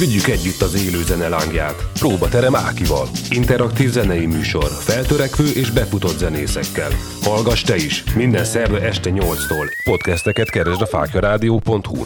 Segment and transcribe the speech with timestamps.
[0.00, 1.86] Vigyük együtt az élő zene lángját.
[1.98, 3.08] Próbaterem Ákival.
[3.30, 6.90] Interaktív zenei műsor, feltörekvő és befutott zenészekkel.
[7.22, 9.66] Hallgass te is, minden szerve este 8-tól.
[9.84, 12.04] Podcasteket keresd a fákjarádió.hu.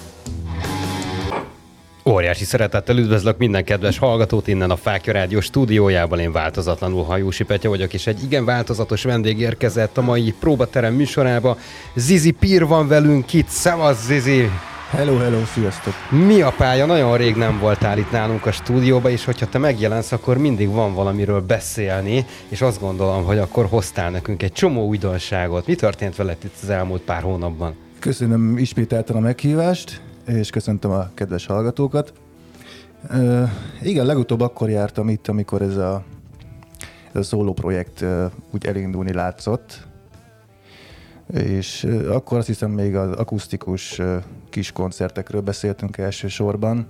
[2.07, 6.19] Óriási szeretettel üdvözlök minden kedves hallgatót innen a Fákja Rádió stúdiójában.
[6.19, 11.59] Én változatlanul Hajósi Petya vagyok, és egy igen változatos vendég érkezett a mai próbaterem műsorába.
[11.95, 13.49] Zizi Pír van velünk itt.
[13.49, 14.51] Szevasz, Zizi!
[14.95, 15.93] Hello, hello, sziasztok!
[16.11, 16.87] Mi a pálya?
[16.87, 20.95] Nagyon rég nem voltál itt nálunk a stúdióba, és hogyha te megjelensz, akkor mindig van
[20.95, 25.67] valamiről beszélni, és azt gondolom, hogy akkor hoztál nekünk egy csomó újdonságot.
[25.67, 27.75] Mi történt veled itt az elmúlt pár hónapban?
[27.99, 32.13] Köszönöm ismételten a meghívást, és köszöntöm a kedves hallgatókat.
[33.11, 33.49] Uh,
[33.83, 36.05] igen, legutóbb akkor jártam itt, amikor ez a,
[37.13, 38.05] ez a szóló projekt
[38.51, 39.87] úgy elindulni látszott,
[41.33, 44.01] és akkor azt hiszem még az akusztikus
[44.55, 46.87] kis koncertekről beszéltünk elsősorban,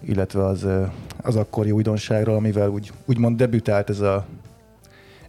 [0.00, 0.66] illetve az,
[1.22, 4.26] az akkori újdonságról, amivel úgy, úgymond debütált ez a,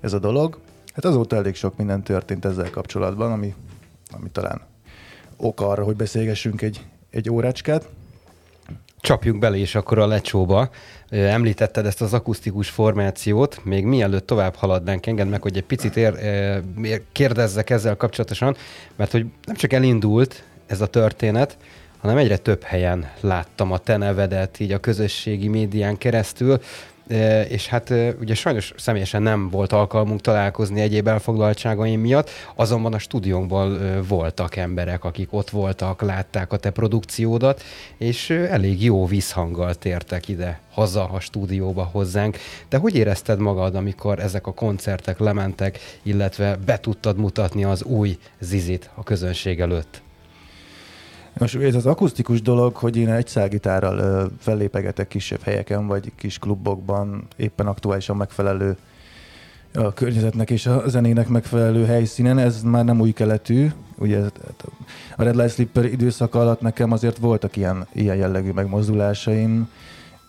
[0.02, 0.60] ez a dolog.
[0.94, 3.54] Hát azóta elég sok minden történt ezzel kapcsolatban, ami,
[4.12, 4.62] ami talán
[5.38, 7.88] ok arra, hogy beszélgessünk egy, egy órácskát.
[9.00, 10.70] Csapjunk bele is akkor a lecsóba.
[11.10, 16.14] Említetted ezt az akusztikus formációt, még mielőtt tovább haladnánk, engedd meg, hogy egy picit ér,
[16.84, 18.56] ér, kérdezzek ezzel kapcsolatosan,
[18.96, 21.58] mert hogy nem csak elindult ez a történet,
[21.98, 26.60] hanem egyre több helyen láttam a te nevedet így a közösségi médián keresztül,
[27.48, 33.80] és hát ugye sajnos személyesen nem volt alkalmunk találkozni egyéb elfoglaltságaim miatt, azonban a stúdiónkban
[34.08, 37.64] voltak emberek, akik ott voltak, látták a te produkciódat,
[37.98, 42.38] és elég jó vízhanggal tértek ide haza a stúdióba hozzánk.
[42.70, 48.18] De hogy érezted magad, amikor ezek a koncertek lementek, illetve be tudtad mutatni az új
[48.40, 50.02] zizit a közönség előtt?
[51.42, 57.28] Most ez az akusztikus dolog, hogy én egy szálgitárral fellépegetek kisebb helyeken, vagy kis klubokban,
[57.36, 58.78] éppen aktuálisan megfelelő
[59.74, 63.68] a környezetnek és a zenének megfelelő helyszínen, ez már nem új keletű.
[63.98, 64.20] Ugye
[65.16, 69.70] a Red Light Slipper időszak alatt nekem azért voltak ilyen, ilyen jellegű megmozdulásaim.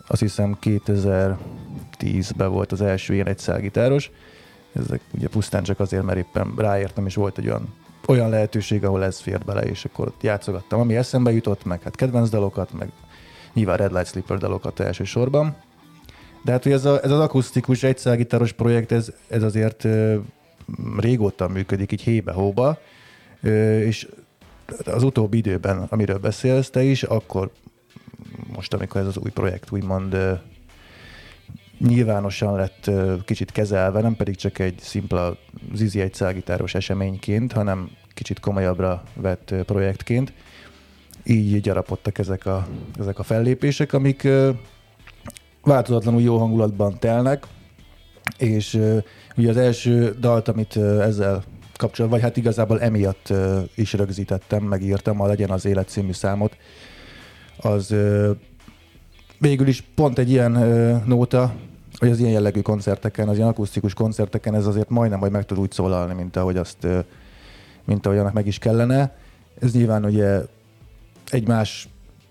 [0.06, 4.10] Azt hiszem 2010-ben volt az első ilyen egyszálgitáros.
[4.72, 7.74] Ezek ugye pusztán csak azért, mert éppen ráértem, és volt egy olyan
[8.06, 11.96] olyan lehetőség, ahol ez fért bele, és akkor ott játszogattam, ami eszembe jutott, meg hát
[11.96, 12.92] kedvenc dalokat, meg
[13.52, 15.56] nyilván Red Light Slipper dalokat elsősorban.
[16.44, 20.16] De hát, hogy ez, a, ez az akusztikus egyszergitáros projekt, ez, ez azért ö,
[20.98, 22.78] régóta működik, így hébe-hóba,
[23.42, 24.08] ö, és
[24.84, 27.50] az utóbbi időben, amiről beszélsz te is, akkor
[28.54, 30.16] most, amikor ez az új projekt úgymond
[31.86, 32.90] nyilvánosan lett
[33.24, 35.36] kicsit kezelve, nem pedig csak egy szimpla
[35.74, 40.32] zizi egy szágitáros eseményként, hanem kicsit komolyabbra vett projektként.
[41.24, 42.66] Így gyarapodtak ezek a,
[42.98, 44.28] ezek a fellépések, amik
[45.62, 47.46] változatlanul jó hangulatban telnek,
[48.38, 48.80] és
[49.36, 51.42] ugye az első dalt, amit ezzel
[51.76, 53.32] kapcsolatban, vagy hát igazából emiatt
[53.74, 56.56] is rögzítettem, megírtam, a Legyen az Élet című számot,
[57.56, 57.94] az
[59.38, 60.52] végül is pont egy ilyen
[61.06, 61.54] nóta,
[62.02, 65.58] hogy az ilyen jellegű koncerteken, az ilyen akusztikus koncerteken ez azért majdnem hogy meg tud
[65.58, 66.86] úgy szólalni, mint ahogy azt,
[67.84, 69.16] mint ahogy annak meg is kellene.
[69.60, 70.40] Ez nyilván ugye
[71.30, 71.88] egy más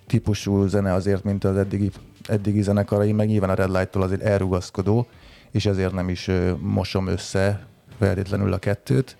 [0.07, 1.91] típusú zene azért, mint az eddigi,
[2.27, 5.07] eddigi zenekarai, meg nyilván a Red Light-tól azért elrugaszkodó,
[5.51, 6.29] és ezért nem is
[6.59, 7.65] mosom össze
[7.97, 9.17] feltétlenül a kettőt.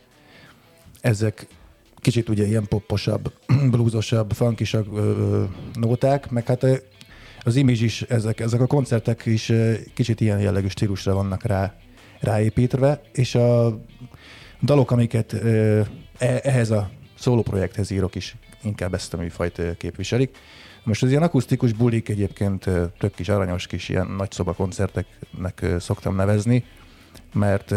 [1.02, 1.48] Ezek
[1.96, 3.34] kicsit ugye ilyen popposabb,
[3.72, 5.00] bluesosabb, funkisabb
[5.74, 6.64] nóták, meg hát
[7.44, 9.52] az image is, ezek, ezek a koncertek is
[9.94, 11.74] kicsit ilyen jellegű stílusra vannak rá,
[12.20, 13.80] ráépítve, és a
[14.62, 15.86] dalok, amiket e,
[16.18, 20.38] ehhez a szóló projekthez írok is inkább ezt a műfajt képviselik.
[20.84, 26.64] Most az ilyen akusztikus bulik egyébként tök kis aranyos kis ilyen nagyszoba koncerteknek szoktam nevezni,
[27.34, 27.76] mert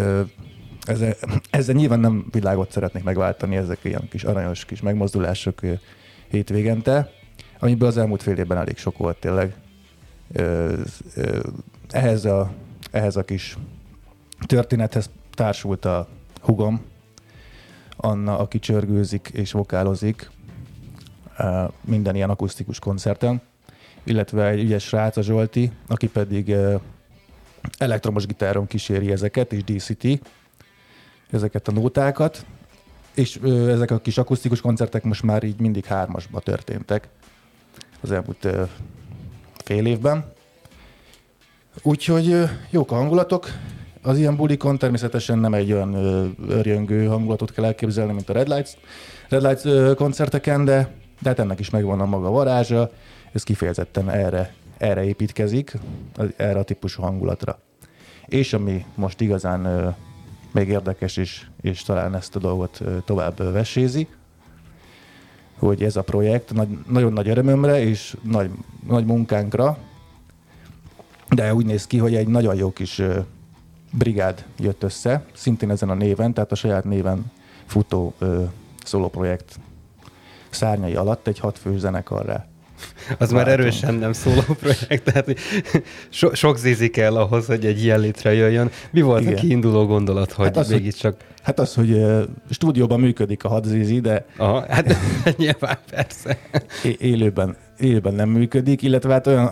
[0.83, 1.17] ezzel,
[1.51, 5.61] ezzel nyilván nem világot szeretnék megváltani, ezek ilyen kis aranyos kis megmozdulások
[6.29, 7.11] hétvégente,
[7.65, 9.55] amiből az elmúlt fél évben elég sok volt tényleg.
[11.91, 12.53] Ehhez a,
[12.91, 13.59] ehhez a kis
[14.47, 16.09] történethez társult a
[16.41, 16.85] hugom,
[17.97, 20.31] Anna, aki csörgőzik és vokálozik
[21.81, 23.41] minden ilyen akusztikus koncerten,
[24.05, 26.55] illetve egy ügyes srác, a Zsolti, aki pedig
[27.79, 30.29] elektromos gitáron kíséri ezeket, és DCT,
[31.31, 32.47] ezeket a nótákat,
[33.15, 33.37] és
[33.69, 37.09] ezek a kis akusztikus koncertek most már így mindig hármasba történtek
[38.05, 38.49] az elmúlt
[39.65, 40.25] fél évben.
[41.83, 43.47] Úgyhogy jók a hangulatok.
[44.03, 45.95] Az ilyen bulikon természetesen nem egy olyan
[46.49, 48.71] örjöngő hangulatot kell elképzelni, mint a Red Lights,
[49.29, 52.91] Red Lights koncerteken, de, de hát ennek is megvan a maga varázsa.
[53.33, 55.73] Ez kifejezetten erre, erre építkezik,
[56.37, 57.59] erre a típusú hangulatra.
[58.27, 59.95] És ami most igazán
[60.53, 64.09] még érdekes is, és talán ezt a dolgot tovább vesézi,
[65.59, 68.51] hogy ez a projekt nagy, nagyon nagy örömömre és nagy,
[68.87, 69.79] nagy munkánkra,
[71.31, 73.03] de úgy néz ki, hogy egy nagyon jó kis
[73.91, 77.33] brigád jött össze, szintén ezen a néven, tehát a saját néven
[77.67, 78.15] futó
[78.85, 79.59] szólóprojekt
[80.51, 82.47] szárnyai alatt egy hatfős zenekarra
[83.19, 85.35] az már erősen nem szóló projekt, tehát
[86.09, 88.71] so, sok zizi kell ahhoz, hogy egy ilyen létrejöjjön.
[88.91, 89.35] Mi volt Igen.
[89.35, 91.17] a kiinduló gondolat, hogy hát az, csak...
[91.43, 94.27] Hát az, hogy uh, stúdióban működik a hat zizi, de...
[94.37, 94.97] Aha, hát
[95.37, 96.39] nyilván persze.
[96.99, 99.47] élőben, élőben nem működik, illetve hát olyan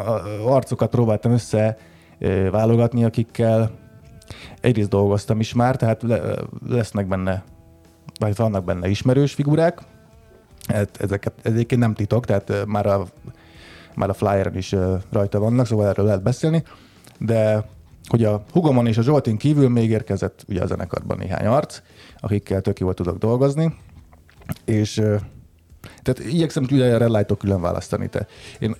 [0.44, 1.76] arcokat próbáltam össze
[2.20, 3.80] uh, válogatni, akikkel
[4.60, 6.20] egyrészt dolgoztam is már, tehát le,
[6.68, 7.42] lesznek benne,
[8.18, 9.80] vagy vannak benne ismerős figurák,
[10.68, 13.06] Hát ezeket egyébként nem titok, tehát már a,
[13.94, 14.74] már a flyeren is
[15.10, 16.62] rajta vannak, szóval erről lehet beszélni,
[17.18, 17.64] de
[18.08, 21.80] hogy a Hugomon és a Zsoltin kívül még érkezett ugye a zenekarban néhány arc,
[22.20, 23.74] akikkel tök jól tudok dolgozni,
[24.64, 24.94] és
[26.02, 28.08] tehát igyekszem ugye a Red Light-tól külön választani.
[28.08, 28.26] Te.
[28.58, 28.76] Én,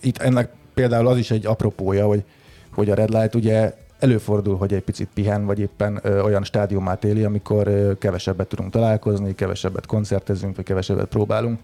[0.00, 2.24] itt ennek például az is egy apropója, hogy,
[2.72, 7.04] hogy a Red Light ugye Előfordul, hogy egy picit pihen, vagy éppen ö, olyan stádiumát
[7.04, 11.58] éli, amikor ö, kevesebbet tudunk találkozni, kevesebbet koncertezünk, vagy kevesebbet próbálunk.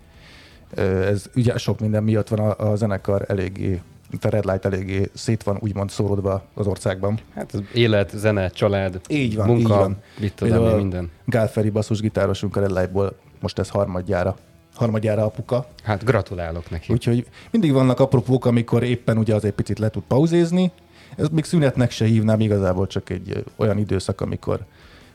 [0.75, 3.81] Ö, ez ugye sok minden miatt van a, a zenekar eléggé
[4.21, 7.19] a Red Light eléggé szét van úgymond szórodva az országban.
[7.35, 9.97] Hát az élet, zene, család, így van, munka, így van.
[10.21, 11.11] mit tudom, minden.
[11.25, 14.37] Gál Feri basszusgitárosunk a Red Lightból most ez harmadjára
[14.75, 15.67] harmadjára apuka.
[15.83, 16.93] Hát gratulálok neki.
[16.93, 20.71] Úgyhogy mindig vannak apropók, amikor éppen ugye az egy picit le tud pauzézni,
[21.17, 24.65] ez még szünetnek se hívnám, igazából csak egy olyan időszak, amikor,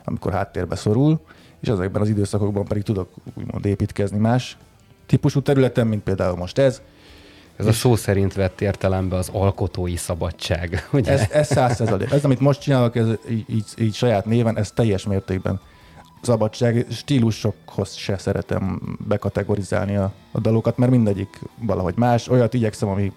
[0.04, 1.20] amikor háttérbe szorul,
[1.60, 4.58] és ezekben az időszakokban pedig tudok úgymond építkezni más
[5.06, 6.82] típusú területen, mint például most ez.
[7.56, 10.84] Ez a szó szerint vett értelembe az alkotói szabadság.
[10.94, 11.12] Ugye?
[11.12, 11.82] Ez, ez száz
[12.12, 15.60] Ez, amit most csinálok, ez így, így, így saját néven, ez teljes mértékben
[16.22, 16.86] szabadság.
[16.92, 22.28] Stílusokhoz se szeretem bekategorizálni a, a dalokat, mert mindegyik valahogy más.
[22.28, 23.12] Olyat igyekszem, ami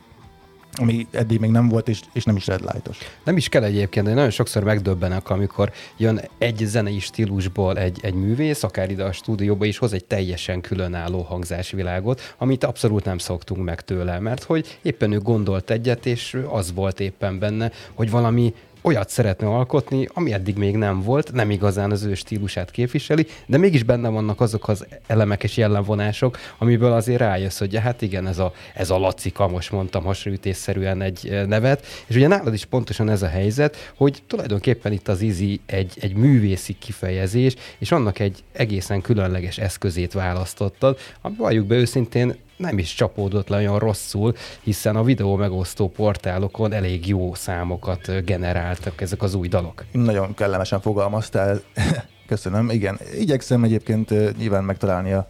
[0.78, 2.98] ami eddig még nem volt, és, és nem is red lightos.
[3.24, 8.14] Nem is kell egyébként, de nagyon sokszor megdöbbenek, amikor jön egy zenei stílusból egy, egy
[8.14, 13.64] művész, akár ide a stúdióba is hoz egy teljesen különálló hangzásvilágot, amit abszolút nem szoktunk
[13.64, 18.54] meg tőle, mert hogy éppen ő gondolt egyet, és az volt éppen benne, hogy valami
[18.82, 23.58] olyat szeretne alkotni, ami eddig még nem volt, nem igazán az ő stílusát képviseli, de
[23.58, 28.38] mégis benne vannak azok az elemek és jellemvonások, amiből azért rájössz, hogy hát igen, ez
[28.38, 33.08] a, ez a Lacika, most mondtam hasonlítésszerűen egy eh, nevet, és ugye nálad is pontosan
[33.08, 38.42] ez a helyzet, hogy tulajdonképpen itt az Izi egy, egy művészi kifejezés, és annak egy
[38.52, 44.96] egészen különleges eszközét választottad, ami valljuk be őszintén nem is csapódott le olyan rosszul, hiszen
[44.96, 49.84] a videó megosztó portálokon elég jó számokat generáltak ezek az új dalok.
[49.92, 51.60] Nagyon kellemesen fogalmaztál.
[52.26, 52.70] Köszönöm.
[52.70, 55.28] Igen, igyekszem egyébként nyilván megtalálni a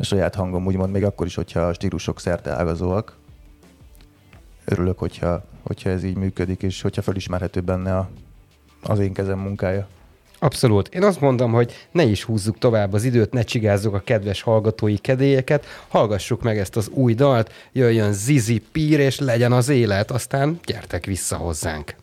[0.00, 3.16] saját hangom, úgymond még akkor is, hogyha a stílusok szerte ágazóak.
[4.64, 8.08] Örülök, hogyha, hogyha ez így működik, és hogyha felismerhető benne a,
[8.82, 9.88] az én kezem munkája.
[10.42, 10.88] Abszolút.
[10.88, 14.96] Én azt mondom, hogy ne is húzzuk tovább az időt, ne csigázzuk a kedves hallgatói
[14.98, 20.60] kedélyeket, hallgassuk meg ezt az új dalt, jöjjön Zizi Pír, és legyen az élet, aztán
[20.64, 21.94] gyertek vissza hozzánk.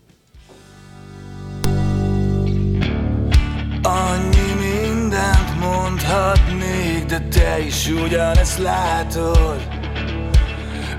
[3.82, 9.68] Annyi mindent mondhatnék, de te is ugyanezt látod.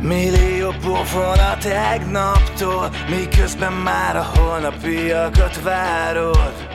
[0.01, 6.70] Millió pofon a tegnaptól, miközben már a holnapiakat várod.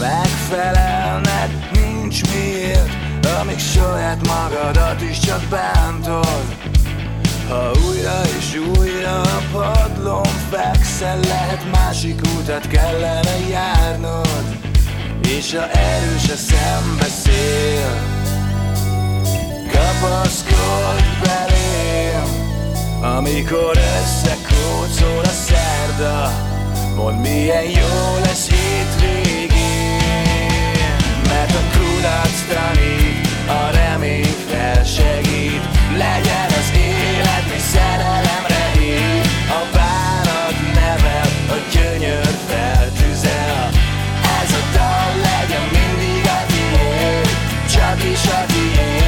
[0.00, 3.00] Megfelelned nincs miért
[3.40, 6.56] Amíg saját magadat is csak bántod.
[7.48, 14.56] Ha újra és újra a padlón fekszel Lehet másik utat kellene járnod.
[15.22, 17.94] És a erős a szembeszél
[19.72, 22.48] Kapaszkodj belém.
[23.16, 26.30] Amikor összekócol a szerda
[26.96, 29.39] Mondd milyen jó lesz hétvégén
[32.02, 32.40] mert
[33.46, 35.62] a remény felsegít.
[35.96, 39.24] Legyen az élet és szerelemre hív.
[39.48, 43.70] A bánat nevel, a gyönyör feltüzel.
[44.42, 47.28] Ez a dal legyen mindig a tiéd
[47.72, 48.99] Csak is a tiéd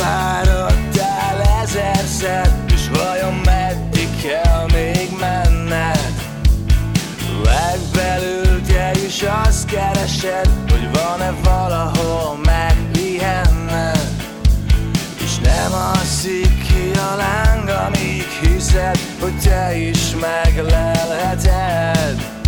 [0.00, 6.12] Fáradtál ezerszer És vajon meddig kell még menned?
[7.44, 14.08] Legbelültél is azt keresed Hogy van-e valahol megpihenned.
[15.24, 22.39] És nem alszik ki a láng Amíg hiszed, hogy te is meglelheted.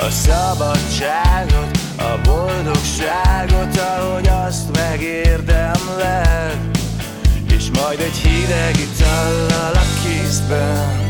[0.00, 6.56] A szabadságot, a boldogságot, ahogy azt megérdemled.
[7.56, 11.08] És majd egy hideg itallal a kézben.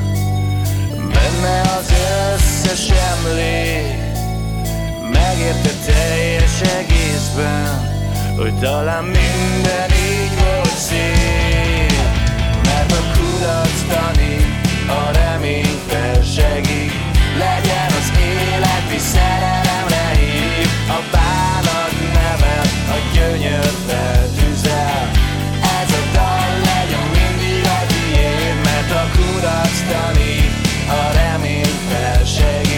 [1.12, 1.92] Benne az
[2.34, 3.98] összes emlék.
[5.12, 7.88] Megérte teljes egészben
[8.36, 11.92] Hogy talán minden így volt szép.
[12.64, 14.46] Mert a kudarc tanít,
[14.88, 18.19] a remény felsegít Legyen az
[19.00, 25.10] szerelemre hív A bánat nevel, a gyönyör feltüzel
[25.82, 30.52] Ez a dal legyen mindig a tiéd Mert a kudarc tanít,
[30.88, 32.69] a remény felsegít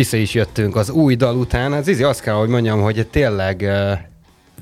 [0.00, 1.72] Vissza is jöttünk az új dal után.
[1.72, 3.70] Az Zizi, azt kell, hogy mondjam, hogy tényleg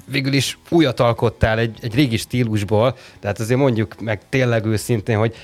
[0.04, 5.34] végül is újat alkottál egy, egy régi stílusból, tehát azért mondjuk meg tényleg őszintén, hogy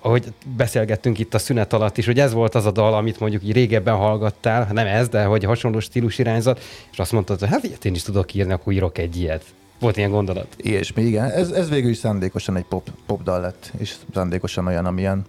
[0.00, 3.42] ahogy beszélgettünk itt a szünet alatt is, hogy ez volt az a dal, amit mondjuk
[3.42, 6.60] így régebben hallgattál, nem ez, de hogy hasonló stílus irányzat,
[6.92, 9.44] és azt mondtad, hogy hát ilyet én is tudok írni, akkor írok egy ilyet.
[9.78, 10.56] Volt ilyen gondolat?
[10.56, 11.30] Ilyesmi, igen.
[11.30, 15.24] Ez, ez végül is szándékosan egy pop, pop dal lett, és szándékosan olyan, amilyen,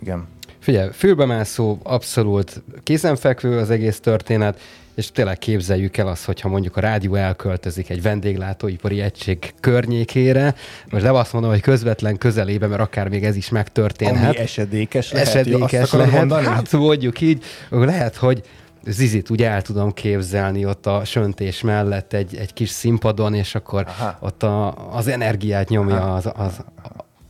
[0.00, 0.26] igen.
[0.66, 4.60] Figyelj, fülbemászó, abszolút kézenfekvő az egész történet,
[4.94, 10.54] és tényleg képzeljük el azt, hogyha mondjuk a rádió elköltözik egy vendéglátóipari egység környékére,
[10.90, 14.28] most nem azt mondom, hogy közvetlen közelébe, mert akár még ez is megtörténhet.
[14.28, 16.46] Ami esedékes lehet, esedékes lehet, mondani?
[16.46, 18.42] hát mondjuk így, lehet, hogy
[18.86, 23.84] Zizit úgy el tudom képzelni ott a söntés mellett egy, egy kis színpadon, és akkor
[23.88, 24.16] Aha.
[24.20, 26.60] ott a, az energiát nyomja az, az,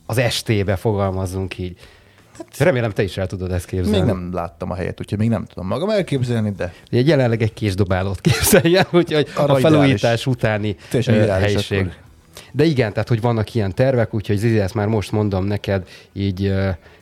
[0.07, 1.79] az estébe, fogalmazzunk így.
[2.59, 3.99] Remélem, te is el tudod ezt képzelni.
[3.99, 7.53] Még nem láttam a helyet, úgyhogy még nem tudom magam elképzelni, de Ugye jelenleg egy
[7.53, 10.27] késdobálót képzelj el, úgyhogy Arra a felújítás ideális.
[10.27, 10.77] utáni
[11.81, 11.93] akkor.
[12.53, 16.53] De igen, tehát hogy vannak ilyen tervek, úgyhogy Zizi, ezt már most mondom neked, így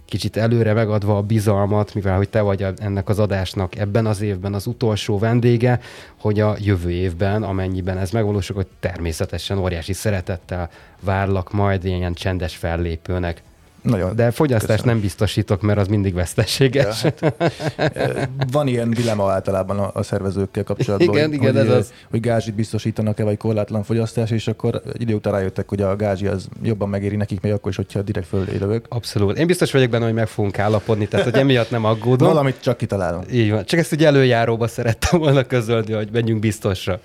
[0.04, 4.54] kicsit előre megadva a bizalmat, mivel hogy te vagy ennek az adásnak ebben az évben
[4.54, 5.80] az utolsó vendége,
[6.16, 12.56] hogy a jövő évben, amennyiben ez megvalósul, hogy természetesen óriási szeretettel várlak majd ilyen csendes
[12.56, 13.42] fellépőnek.
[13.84, 14.92] Nagyon De fogyasztást köszönöm.
[14.94, 17.02] nem biztosítok, mert az mindig veszteséges.
[17.02, 17.32] Ja,
[17.76, 21.92] hát, van ilyen dilema általában a, a szervezőkkel kapcsolatban, Igen, hogy, igen, hogy, ez az.
[22.10, 26.26] hogy gázsit biztosítanak-e, vagy korlátlan fogyasztás, és akkor egy idő után rájöttek, hogy a gázsi
[26.26, 28.86] az jobban megéri nekik, még akkor is, hogyha direkt fölé lövök.
[28.88, 29.38] Abszolút.
[29.38, 32.28] Én biztos vagyok benne, hogy meg fogunk állapodni, tehát hogy emiatt nem aggódom.
[32.28, 33.24] Valamit csak kitalálunk.
[33.32, 33.64] Így van.
[33.64, 37.00] Csak ezt ugye előjáróba szerettem volna közölni, hogy menjünk biztosra.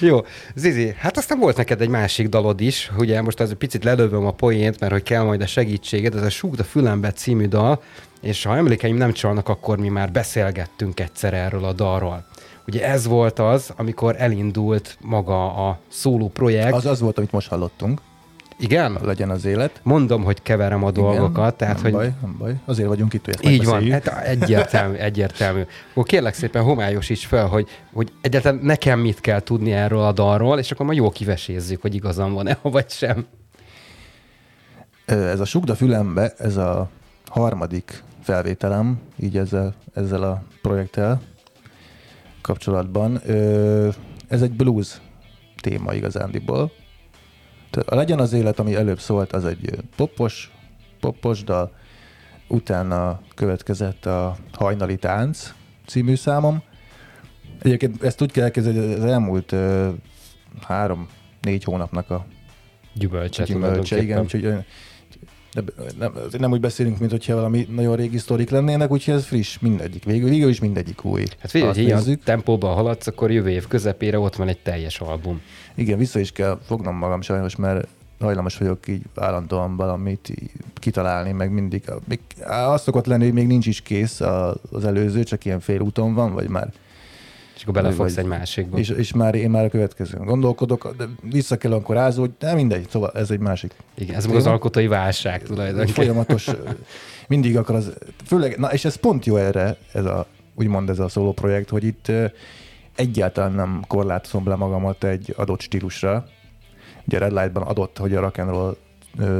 [0.00, 0.20] Jó,
[0.54, 4.26] Zizi, hát aztán volt neked egy másik dalod is, ugye most az egy picit lelövöm
[4.26, 7.82] a poént, mert hogy kell majd a segítséged, ez a Súgd a fülembe című dal,
[8.20, 12.26] és ha emlékeim nem csalnak, akkor mi már beszélgettünk egyszer erről a dalról.
[12.66, 16.74] Ugye ez volt az, amikor elindult maga a szóló projekt.
[16.74, 18.00] Az az volt, amit most hallottunk,
[18.58, 18.98] Igen?
[19.02, 19.80] legyen az élet.
[19.82, 22.54] Mondom, hogy keverem a dolgokat, tehát nem hogy baj, nem baj.
[22.64, 25.62] Azért vagyunk itt, hogy Így van, hát egyértelmű, egyértelmű.
[25.90, 30.58] Akkor kérlek szépen homályosíts fel, hogy, hogy egyáltalán nekem mit kell tudni erről a dalról,
[30.58, 33.26] és akkor majd jól kivesézzük, hogy igazam van-e, vagy sem.
[35.06, 36.88] Ez a Sugda fülembe, ez a
[37.26, 41.20] harmadik felvételem, így ezzel, ezzel a projekttel
[42.42, 43.20] kapcsolatban.
[44.28, 45.00] Ez egy blues
[45.60, 46.70] téma igazándiból.
[47.70, 50.52] Tehát a Legyen az élet, ami előbb szólt, az egy popos,
[51.00, 51.72] popos dal,
[52.48, 55.52] utána következett a Hajnali tánc
[55.86, 56.62] című számom.
[57.62, 59.54] Egyébként ezt úgy kell elképzelni, hogy az elmúlt
[60.66, 62.26] három-négy hónapnak a
[62.94, 64.64] Gyümölcse, gyümölcse, igen, úgyhogy
[65.98, 70.04] nem, nem, úgy beszélünk, mint hogyha valami nagyon régi sztorik lennének, úgyhogy ez friss, mindegyik.
[70.04, 71.24] Végül, végül is mindegyik új.
[71.38, 75.40] Hát figyelj, hogy ilyen tempóban haladsz, akkor jövő év közepére ott van egy teljes album.
[75.74, 77.86] Igen, vissza is kell fognom magam sajnos, mert
[78.20, 81.82] hajlamos vagyok így állandóan valamit így kitalálni, meg mindig.
[82.04, 84.20] Még, azt szokott lenni, hogy még nincs is kész
[84.70, 86.72] az előző, csak ilyen félúton van, vagy már
[87.58, 88.78] És akkor belefogsz Vagy- egy másikba.
[88.78, 92.54] és, és már én már a következőn gondolkodok, de vissza kell akkor rázó, hogy de
[92.54, 95.94] mindegy, szóval ez egy másik Igen, ez meg az alkotói válság tulajdonképpen.
[95.94, 96.48] folyamatos,
[97.28, 97.92] mindig akar az,
[98.26, 101.84] főleg, na és ez pont jó erre, ez a, úgymond ez a szóló projekt, hogy
[101.84, 102.12] itt
[102.94, 106.26] egyáltalán nem korlátozom le magamat egy adott stílusra.
[107.06, 108.76] Ugye a Red Light-ban adott, hogy a rock and roll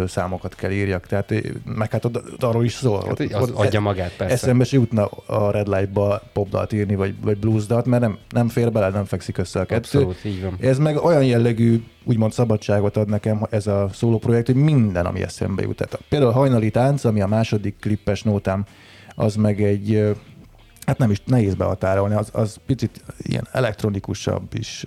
[0.06, 1.32] számokat kell írjak, tehát
[1.64, 3.04] meg hát arról is szól.
[3.06, 4.34] Hát, Ott- az ott adja magát, persze.
[4.34, 8.72] Eszembe se jutna a Red Light-ba popdalt írni, vagy, vagy bluesdalt, mert nem, nem fér
[8.72, 9.98] bele, nem fekszik össze a kettő.
[9.98, 10.56] Abszolút, így van.
[10.60, 15.22] Ez meg olyan jellegű, úgymond szabadságot ad nekem ez a szóló projekt, hogy minden, ami
[15.22, 15.76] eszembe jut.
[15.76, 18.64] Tehát például a Hajnali Tánc, ami a második klippes nótám,
[19.14, 20.14] az meg egy,
[20.86, 24.84] hát nem is nehéz behatárolni, az, az picit ilyen elektronikusabb is,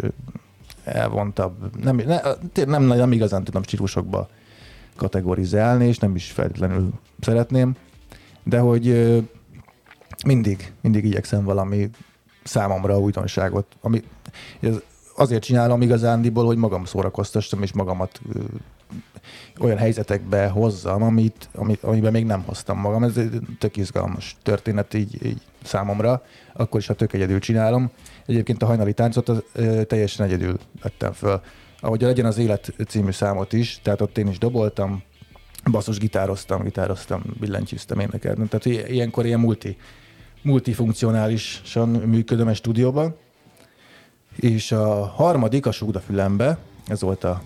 [0.84, 1.84] elvontabb.
[1.84, 2.20] Nem, ne,
[2.54, 4.30] tényleg nem, nem igazán tudom stílusokba
[4.96, 7.76] kategorizálni, és nem is feltétlenül szeretném,
[8.44, 9.16] de hogy
[10.26, 11.90] mindig, mindig igyekszem valami
[12.44, 14.04] számomra újdonságot, ami
[15.16, 18.22] azért csinálom igazándiból, hogy magam szórakoztassam, és magamat
[19.60, 23.04] olyan helyzetekbe hozzam, amit, amit, amiben még nem hoztam magam.
[23.04, 27.90] Ez egy tök izgalmas történet így, így számomra, akkor is, ha tök egyedül csinálom.
[28.26, 31.42] Egyébként a hajnali táncot az, ö, teljesen egyedül vettem föl.
[31.84, 35.04] Ahogy Legyen az Élet című számot is, tehát ott én is doboltam,
[35.72, 38.48] basszus gitároztam, gitároztam, billentyűztem, énekeltem.
[38.48, 39.78] Tehát ilyenkor ilyen multi,
[40.42, 43.16] multifunkcionálisan működöm egy stúdióban.
[44.36, 46.58] És a harmadik, a Súgda fülembe,
[46.88, 47.42] ez volt a...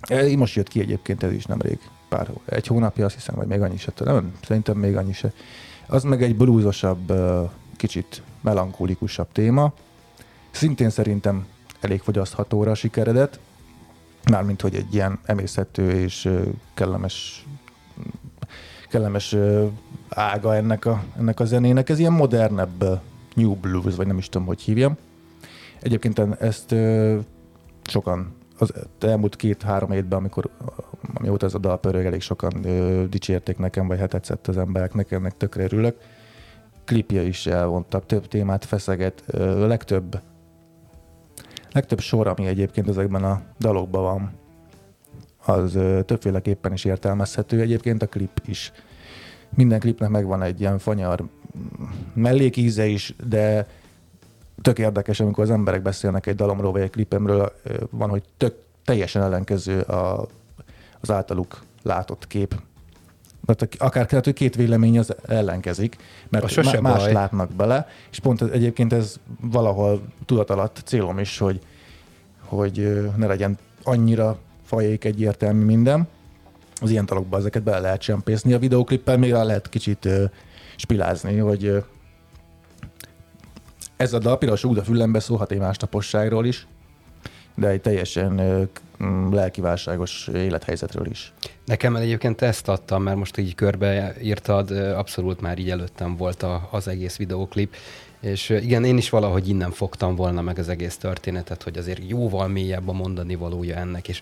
[0.00, 3.60] ez Most jött ki egyébként, ez is nemrég, pár, egy hónapja, azt hiszem, vagy még
[3.60, 5.32] annyi se, nem, szerintem még annyi se.
[5.86, 7.12] Az meg egy blúzosabb,
[7.76, 9.72] kicsit melankólikusabb téma.
[10.50, 11.46] Szintén szerintem
[11.84, 13.38] elég fogyaszthatóra sikeredett,
[14.30, 16.28] mármint, hogy egy ilyen emészhető és
[16.74, 17.46] kellemes
[18.88, 19.36] kellemes
[20.08, 21.88] ága ennek a, ennek a zenének.
[21.88, 23.00] Ez ilyen modernebb
[23.34, 24.96] new blues, vagy nem is tudom, hogy hívjam.
[25.80, 26.74] Egyébként ezt
[27.84, 30.50] sokan az elmúlt két-három évben, amikor
[31.14, 35.10] amióta ez a dal pörög, elég sokan ö, dicsérték nekem, vagy hát tetszett az embereknek,
[35.10, 35.96] ennek tökre örülök.
[36.84, 40.20] Klipje is elvontabb, több témát feszeget, ö, legtöbb
[41.72, 44.32] legtöbb sor, ami egyébként ezekben a dalokban van,
[45.44, 47.60] az többféleképpen is értelmezhető.
[47.60, 48.72] Egyébként a klip is.
[49.54, 53.66] Minden klipnek megvan egy ilyen fanyar mm, mellékíze is, de
[54.62, 57.52] tök érdekes, amikor az emberek beszélnek egy dalomról vagy egy klipemről,
[57.90, 60.28] van, hogy tök teljesen ellenkező a,
[61.00, 62.62] az általuk látott kép.
[63.44, 65.96] Tehát akár lehet, hogy két vélemény az ellenkezik,
[66.28, 67.12] mert má- más baj.
[67.12, 71.60] látnak bele, és pont egyébként ez valahol tudat alatt célom is, hogy,
[72.44, 76.08] hogy ne legyen annyira fajék egyértelmű minden.
[76.80, 78.52] Az ilyen talokba ezeket bele lehet csempészni.
[78.52, 80.24] A videóklippel még rá lehet kicsit ö,
[80.76, 81.78] spilázni, hogy ö,
[83.96, 86.66] ez a dal például a Súgda füllembe szólhat egy másnaposságról is,
[87.54, 88.62] de egy teljesen ö,
[89.30, 91.32] lelkiválságos élethelyzetről is.
[91.64, 96.68] Nekem egyébként ezt adtam, mert most így körbe írtad, abszolút már így előttem volt a,
[96.70, 97.74] az egész videóklip,
[98.22, 102.48] és igen, én is valahogy innen fogtam volna meg az egész történetet, hogy azért jóval
[102.48, 104.20] mélyebb a mondani valója ennek, és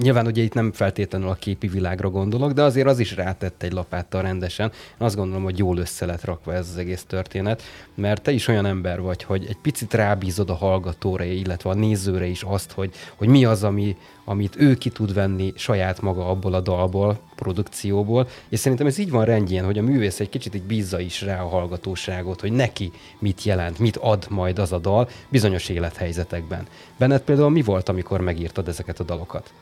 [0.00, 3.72] nyilván ugye itt nem feltétlenül a képi világra gondolok, de azért az is rátett egy
[3.72, 4.70] lapáttal rendesen.
[5.00, 7.62] Én azt gondolom, hogy jól össze lett rakva ez az egész történet,
[7.94, 12.26] mert te is olyan ember vagy, hogy egy picit rábízod a hallgatóra, illetve a nézőre
[12.26, 16.54] is azt, hogy, hogy mi az, ami, amit ő ki tud venni saját maga abból
[16.54, 20.62] a dalból, produkcióból, és szerintem ez így van rendjén, hogy a művész egy kicsit így
[20.62, 25.08] bízza is rá a hallgatóságot, hogy neki mit jelent, mit ad majd az a dal
[25.28, 26.66] bizonyos élethelyzetekben.
[26.96, 29.52] Benned például mi volt, amikor megírtad ezeket a dalokat?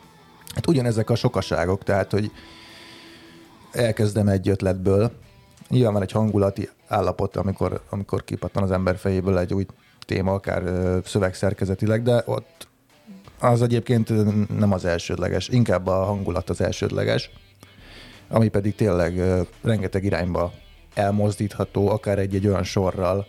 [0.55, 2.31] Hát ugyanezek a sokaságok, tehát, hogy
[3.73, 5.13] elkezdem egy ötletből,
[5.69, 9.67] nyilván van egy hangulati állapot, amikor, amikor kipattan az ember fejéből egy új
[10.07, 12.69] téma, akár ö, szövegszerkezetileg, de ott
[13.41, 14.09] az egyébként
[14.59, 17.31] nem az elsődleges, inkább a hangulat az elsődleges,
[18.29, 19.23] ami pedig tényleg
[19.63, 20.53] rengeteg irányba
[20.95, 23.27] elmozdítható, akár egy-egy olyan sorral,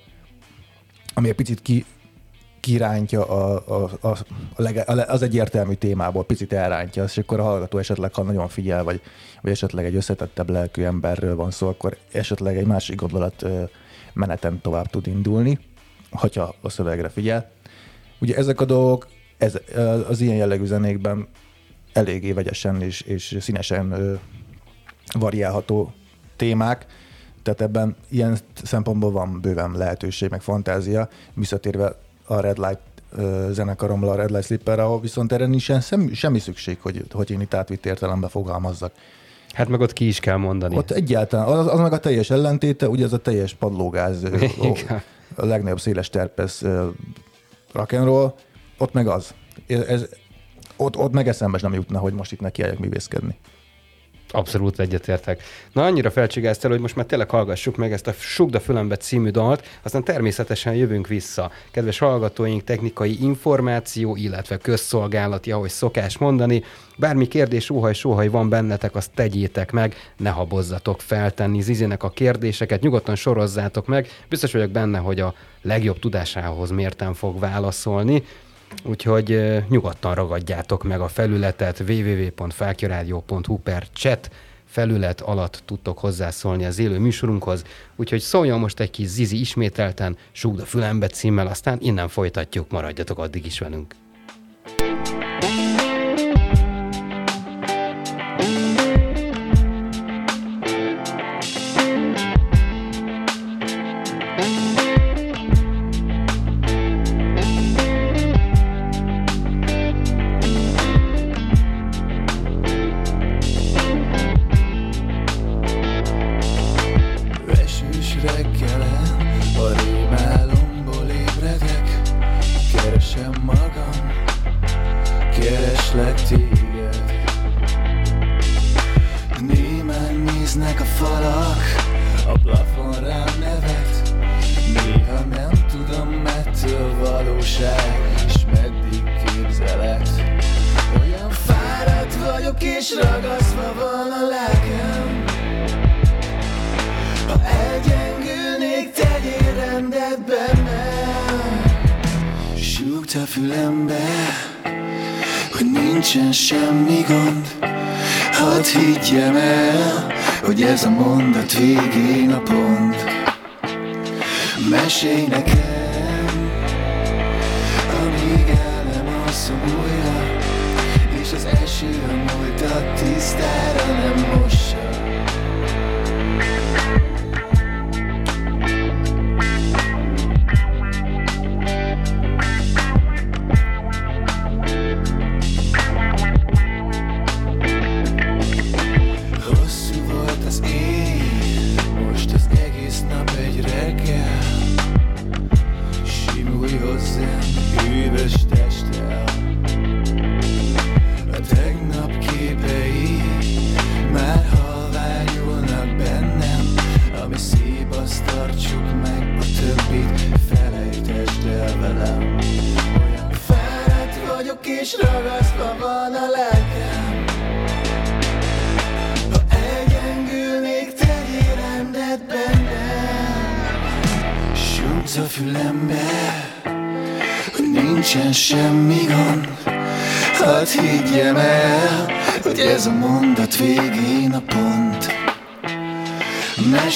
[1.14, 1.86] ami egy picit ki,
[2.60, 4.08] kirántja a, a, a,
[4.56, 8.84] a lege, az egyértelmű témából, picit elrántja, és akkor a hallgató esetleg, ha nagyon figyel,
[8.84, 9.02] vagy,
[9.42, 13.46] vagy esetleg egy összetettebb lelkű emberről van szó, akkor esetleg egy másik gondolat
[14.14, 15.60] meneten tovább tud indulni,
[16.12, 17.52] hogyha a szövegre figyel.
[18.20, 19.08] Ugye ezek a dolgok
[19.42, 19.60] ez,
[20.08, 21.28] az ilyen jellegű zenékben
[21.94, 24.14] eléggé vegyesen és, és színesen ö,
[25.14, 25.94] variálható
[26.36, 26.86] témák,
[27.44, 32.80] tehát ebben ilyen szempontból van bőven lehetőség, meg fantázia, visszatérve a Red Light
[33.16, 37.32] ö, zenekarommal, a Red Light Slipperre, ahol viszont erre nincsen semmi, semmi szükség, hogy, hogy
[37.32, 38.92] én itt átvitt értelemben fogalmazzak.
[39.54, 40.78] Hát meg ott ki is kell mondani.
[40.78, 45.02] Ott egyáltalán, az, az meg a teljes ellentéte, ugye ez a teljes padlógáz, ö, Igen.
[45.36, 46.64] a legnagyobb széles terpesz
[47.74, 48.32] rock'n'roll,
[48.82, 49.34] ott meg az.
[49.68, 50.06] Ez,
[50.76, 53.38] ott, ott meg eszembe sem jutna, hogy most itt nekiálljak művészkedni.
[54.34, 55.44] Abszolút egyetértek.
[55.74, 59.68] Na annyira felcsigáztál, hogy most már tényleg hallgassuk meg ezt a Sugda Fülembe című dalt,
[59.82, 61.52] aztán természetesen jövünk vissza.
[61.72, 66.64] Kedves hallgatóink, technikai információ, illetve közszolgálati, ahogy szokás mondani.
[66.98, 72.82] Bármi kérdés, óhaj, sóhaj van bennetek, azt tegyétek meg, ne habozzatok feltenni Zizinek a kérdéseket,
[72.82, 74.08] nyugodtan sorozzátok meg.
[74.30, 78.24] Biztos vagyok benne, hogy a legjobb tudásához mérten fog válaszolni.
[78.84, 84.32] Úgyhogy nyugodtan ragadjátok meg a felületet www.fákjaradio.hu per chat
[84.66, 87.64] felület alatt tudtok hozzászólni az élő műsorunkhoz.
[87.96, 93.20] Úgyhogy szóljon most egy kis Zizi ismételten, Súgd a fülembe címmel, aztán innen folytatjuk, maradjatok
[93.20, 93.96] addig is velünk.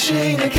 [0.08, 0.55] Mesélj nekem,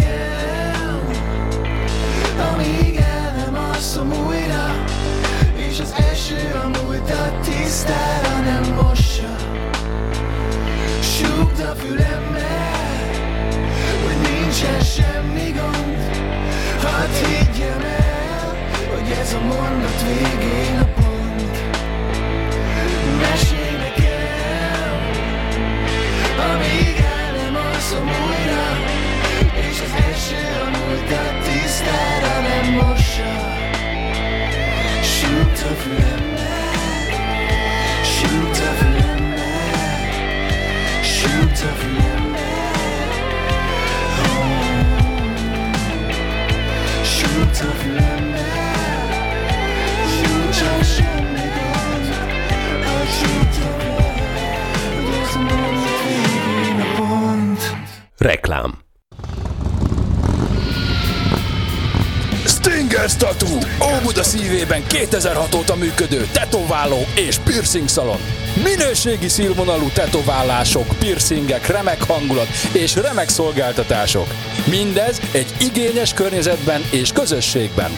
[64.87, 68.19] 2006 óta működő tetováló és piercing szalon.
[68.63, 74.27] Minőségi színvonalú tetoválások, piercingek, remek hangulat és remek szolgáltatások.
[74.69, 77.91] Mindez egy igényes környezetben és közösségben.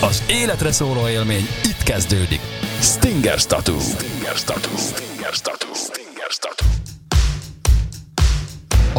[0.00, 2.40] Az életre szóló élmény itt kezdődik.
[2.80, 3.78] Stinger Tattoo.
[3.80, 4.76] Stinger Tattoo.
[4.76, 5.74] Stinger Tattoo.
[5.74, 6.05] Stinger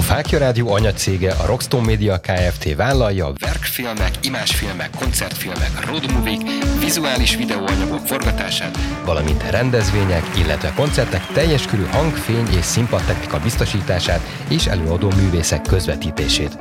[0.07, 2.75] Fákja Rádió anyacége, a Rockstone Media Kft.
[2.75, 6.41] vállalja a verkfilmek, imásfilmek, koncertfilmek, roadmovik,
[6.79, 14.65] vizuális videóanyagok forgatását, valamint rendezvények, illetve koncertek teljes körű hang, fény és színpadtechnika biztosítását és
[14.65, 16.57] előadó művészek közvetítését.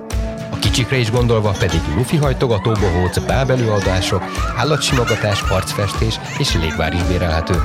[0.50, 4.22] A kicsikre is gondolva pedig lufi hajtogató bohóc, bábelőadások,
[4.56, 7.62] állatsimogatás, arcfestés és légvári bérelhető.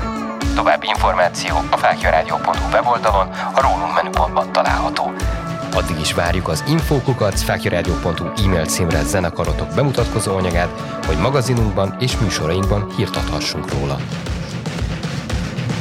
[0.56, 5.12] További információ a fákjarádió.hu weboldalon, a rólunk menüpontban található.
[5.74, 12.92] Addig is várjuk az infókukat fákjarádió.hu e-mail címre zenekarotok bemutatkozó anyagát, hogy magazinunkban és műsorainkban
[12.96, 13.98] hírt adhassunk róla.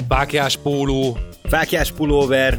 [0.09, 2.59] Fákjás póló, Fákjás pulóver,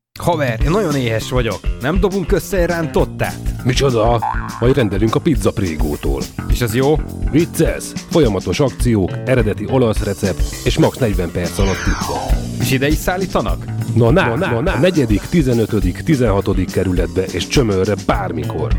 [0.21, 1.59] Haver, én nagyon éhes vagyok.
[1.81, 3.63] Nem dobunk össze egy rántottát?
[3.63, 4.21] Micsoda?
[4.59, 6.21] Majd rendelünk a pizza prégótól.
[6.49, 6.95] És az jó?
[7.31, 12.13] Vicces, folyamatos akciók, eredeti olasz recept és max 40 perc alatt pizza.
[12.59, 13.65] És ide is szállítanak?
[13.95, 14.77] Na, na, na, na, na.
[14.79, 16.71] 4., 15., 16.
[16.71, 18.71] kerületbe és csömörre bármikor.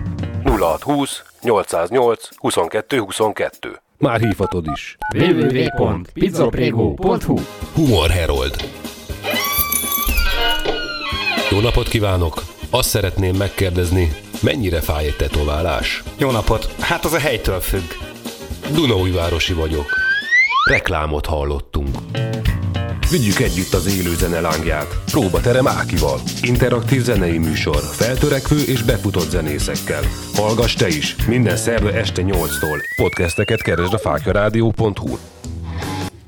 [0.44, 3.80] 0620 808 22 22.
[3.98, 4.96] Már hívhatod is.
[5.14, 7.38] www.pizzaprego.hu
[7.74, 8.54] Humor Herold.
[11.52, 12.44] Jó napot kívánok!
[12.70, 16.02] Azt szeretném megkérdezni, mennyire fáj egy tetoválás?
[16.18, 16.74] Jó napot!
[16.80, 17.90] Hát az a helytől függ.
[18.74, 19.86] Dunaújvárosi vagyok.
[20.64, 21.96] Reklámot hallottunk.
[23.10, 24.98] Vigyük együtt az élő zene lángját.
[25.10, 26.20] Próbaterem Ákival.
[26.42, 30.02] Interaktív zenei műsor, feltörekvő és befutott zenészekkel.
[30.34, 32.78] Hallgass te is, minden szerda este 8-tól.
[32.96, 35.16] Podcasteket keresd a fákjarádió.hu.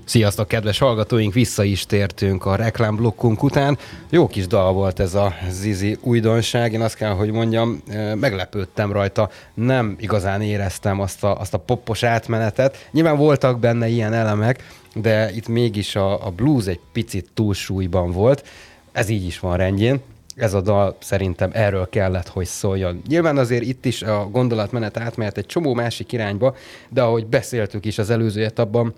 [0.07, 1.33] Sziasztok, kedves hallgatóink!
[1.33, 3.79] Vissza is tértünk a reklámblokkunk után.
[4.11, 6.73] Jó kis dal volt ez a Zizi újdonság.
[6.73, 7.83] Én azt kell, hogy mondjam,
[8.14, 9.31] meglepődtem rajta.
[9.55, 12.88] Nem igazán éreztem azt a, azt a poppos átmenetet.
[12.90, 14.62] Nyilván voltak benne ilyen elemek,
[14.95, 18.47] de itt mégis a, a blues egy picit túlsúlyban volt.
[18.93, 20.01] Ez így is van rendjén.
[20.37, 23.03] Ez a dal szerintem erről kellett, hogy szóljon.
[23.09, 26.57] Nyilván azért itt is a gondolatmenet átmehet egy csomó másik irányba,
[26.88, 28.95] de ahogy beszéltük is az előző etapban,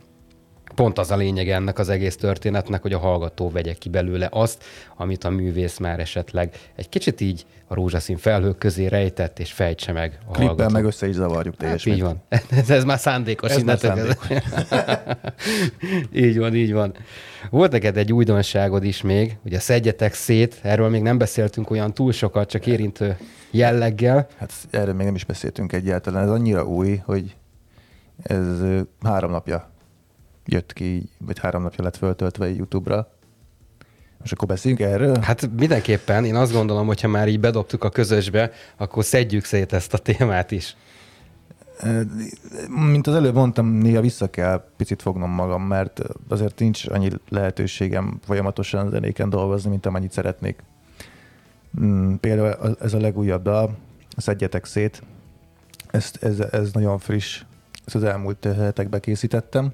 [0.75, 4.65] pont az a lényeg ennek az egész történetnek, hogy a hallgató vegye ki belőle azt,
[4.97, 9.93] amit a művész már esetleg egy kicsit így a rózsaszín felhők közé rejtett, és fejtse
[9.93, 10.73] meg a Klippen hallgató.
[10.73, 12.23] meg össze is zavarjuk Hát teljes így van.
[12.51, 13.51] Ez, ez már szándékos.
[13.51, 14.17] Ez már kezdve.
[16.13, 16.95] így van, így van.
[17.51, 22.13] Volt neked egy újdonságod is még, ugye szedjetek szét, erről még nem beszéltünk olyan túl
[22.13, 23.17] sokat, csak érintő
[23.51, 24.27] jelleggel.
[24.37, 26.23] Hát erről még nem is beszéltünk egyáltalán.
[26.23, 27.37] Ez annyira új, hogy
[28.23, 28.47] ez
[29.03, 29.75] három napja
[30.47, 33.09] jött ki, vagy három napja lett föltöltve YouTube-ra.
[34.19, 35.19] Most akkor beszéljünk erről?
[35.19, 39.73] Hát mindenképpen, én azt gondolom, hogy ha már így bedobtuk a közösbe, akkor szedjük szét
[39.73, 40.77] ezt a témát is.
[42.69, 48.19] Mint az előbb mondtam, néha vissza kell picit fognom magam, mert azért nincs annyi lehetőségem
[48.25, 50.63] folyamatosan zenéken dolgozni, mint amennyit szeretnék.
[51.81, 53.77] Mm, Például ez a legújabb dal,
[54.17, 55.03] Szedjetek szét,
[55.91, 57.43] ezt, ez, ez nagyon friss,
[57.85, 59.73] ezt az elmúlt hetekben készítettem.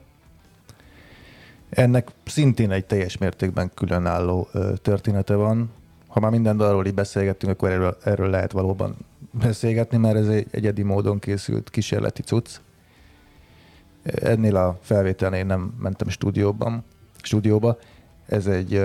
[1.73, 4.49] Ennek szintén egy teljes mértékben különálló
[4.83, 5.71] története van.
[6.07, 8.97] Ha már minden dalról így beszélgettünk, akkor erről, erről lehet valóban
[9.31, 12.49] beszélgetni, mert ez egy egyedi módon készült kísérleti cucc.
[14.03, 16.85] Ennél a felvételnél nem mentem stúdióban,
[17.23, 17.79] stúdióba.
[18.27, 18.85] Ez egy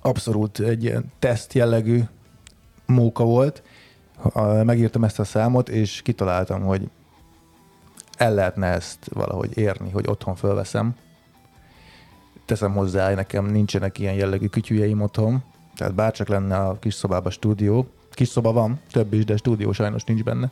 [0.00, 2.02] abszolút egy ilyen teszt jellegű
[2.86, 3.62] móka volt.
[4.62, 6.90] Megírtam ezt a számot, és kitaláltam, hogy
[8.16, 10.94] el lehetne ezt valahogy érni, hogy otthon fölveszem.
[12.48, 15.42] Teszem hozzá, nekem nincsenek ilyen jellegű kütyüjeim otthon,
[15.76, 17.86] tehát bárcsak lenne a kis szobában stúdió.
[18.10, 20.50] Kis szoba van, több is, de stúdió sajnos nincs benne.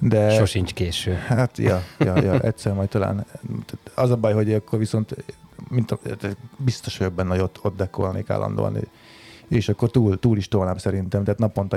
[0.00, 1.12] De Sosincs késő.
[1.12, 3.26] Hát, ja, ja, ja, egyszer majd talán.
[3.94, 5.14] Az a baj, hogy akkor viszont
[5.68, 5.98] mint a,
[6.56, 8.88] biztos vagyok benne, hogy ott, ott dekolnék állandóan,
[9.48, 11.76] és akkor túl, túl is tolnám szerintem, tehát naponta,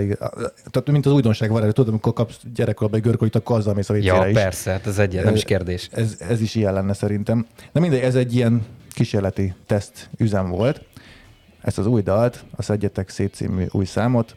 [0.69, 3.95] tehát mint az újdonság van, tudom, amikor kapsz gyerekkorban egy görkolit, akkor azzal mész a
[3.95, 4.33] Ja, is.
[4.33, 5.89] persze, hát ez egy nem is kérdés.
[5.91, 7.45] Ez, ez is ilyen lenne szerintem.
[7.71, 8.65] De mindegy, ez egy ilyen
[8.97, 10.81] kísérleti teszt üzem volt.
[11.61, 14.35] Ezt az új dalt, a Szedjetek szét című új számot,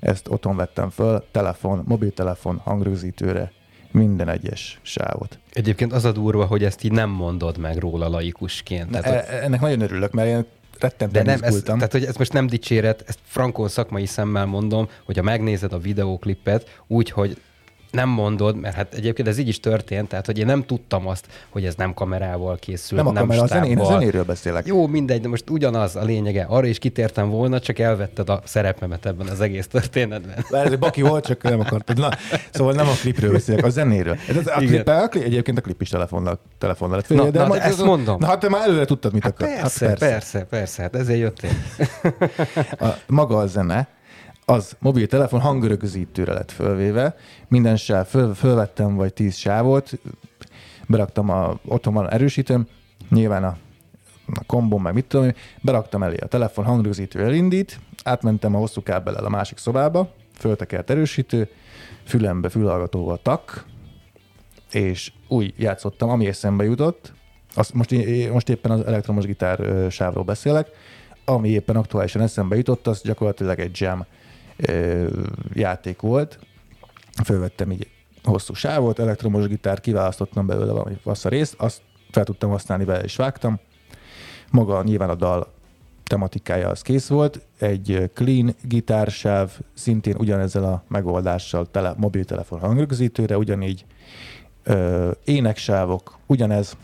[0.00, 3.52] ezt otthon vettem föl, telefon, mobiltelefon, hangrögzítőre,
[3.90, 5.38] minden egyes sávot.
[5.52, 8.90] Egyébként az a durva, hogy ezt így nem mondod meg róla laikusként.
[8.90, 10.46] Na, Tehát, e- ennek nagyon örülök, mert én de
[10.78, 15.22] rettentően nem, ez, tehát hogy ez most nem dicséret, ezt frankon szakmai szemmel mondom, hogyha
[15.22, 17.40] megnézed a videóklipet úgy, hogy
[17.96, 21.26] nem mondod, mert hát egyébként ez így is történt, tehát hogy én nem tudtam azt,
[21.48, 23.98] hogy ez nem kamerával készült, nem a kamera, a zenén, a stábbal.
[23.98, 24.66] zenéről beszélek.
[24.66, 26.46] Jó, mindegy, de most ugyanaz a lényege.
[26.48, 30.44] Arra is kitértem volna, csak elvetted a szerepemet ebben az egész történetben.
[30.50, 31.98] Mert ez egy baki volt, csak nem akartad.
[31.98, 32.08] Na,
[32.50, 34.16] szóval nem a klipről beszélek, a zenéről.
[34.28, 34.66] Ez, a, Igen.
[34.66, 37.62] klip, a klip, egyébként a klip is telefonnal, telefonnal lett Na, félre, na, ma- de
[37.62, 38.16] ezt mondom.
[38.20, 39.48] Na, hát te már előre tudtad, mit akar.
[39.48, 41.50] Persze, persze, persze, persze, hát ezért jöttél.
[42.78, 43.88] A, maga a zene,
[44.48, 47.16] az mobiltelefon hangrögzítőre lett fölvéve,
[47.48, 49.90] minden sáv, föl, fölvettem vagy tíz sávot,
[50.86, 52.66] beraktam a, otthon van erősítőm,
[53.10, 53.56] nyilván a,
[54.26, 55.32] a kombom, meg mit tudom,
[55.62, 61.48] beraktam elé a telefon hangrögzítő elindít, átmentem a hosszú kábellel a másik szobába, föltekert erősítő,
[62.04, 63.64] fülembe fülhallgatóval tak,
[64.70, 67.12] és úgy játszottam, ami eszembe jutott,
[67.54, 67.90] azt most,
[68.32, 70.68] most éppen az elektromos gitár sávról beszélek,
[71.24, 74.06] ami éppen aktuálisan eszembe jutott, az gyakorlatilag egy jam
[75.52, 76.38] játék volt.
[77.24, 77.88] Fölvettem így
[78.22, 83.02] hosszú sávot, elektromos gitár, kiválasztottam belőle valami fasz a részt, azt fel tudtam használni vele,
[83.02, 83.60] és vágtam.
[84.50, 85.54] Maga nyilván a dal
[86.04, 87.46] tematikája az kész volt.
[87.58, 93.84] Egy clean gitársáv, szintén ugyanezzel a megoldással tele, mobiltelefon hangrögzítőre, ugyanígy
[94.62, 96.76] ö, éneksávok, ugyanez.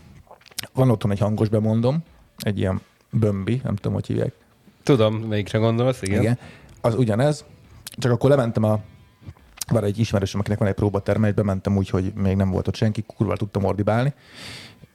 [0.73, 2.03] Van otthon egy hangos bemondom,
[2.37, 2.81] egy ilyen
[3.11, 4.33] bömbi, nem tudom, hogy hívják.
[4.83, 6.21] Tudom, melyikre gondolsz, igen.
[6.21, 6.37] Igen.
[6.81, 7.45] Az ugyanez,
[7.97, 8.79] csak akkor lementem a
[9.67, 12.75] van egy ismerősöm, akinek van egy próbaterme, és bementem úgy, hogy még nem volt ott
[12.75, 14.13] senki, kurva tudtam ordibálni.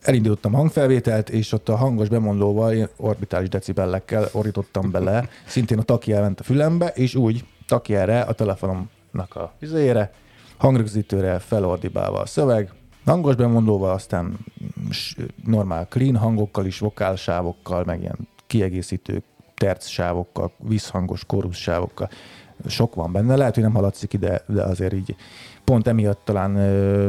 [0.03, 5.83] Elindítottam a hangfelvételt, és ott a hangos bemondóval én orbitális decibellekkel ordítottam bele, szintén a
[5.83, 10.13] taki elment a fülembe, és úgy taki erre a telefonomnak a üzére,
[10.57, 12.73] hangrögzítőre felordibálva a szöveg,
[13.05, 14.39] hangos bemondóval, aztán
[15.45, 19.23] normál clean hangokkal is, vokálsávokkal, meg ilyen kiegészítő
[19.55, 22.09] tercsávokkal, visszhangos kóruszávokkal.
[22.67, 25.17] Sok van benne, lehet, hogy nem haladszik ide, de azért így
[25.65, 26.51] pont emiatt talán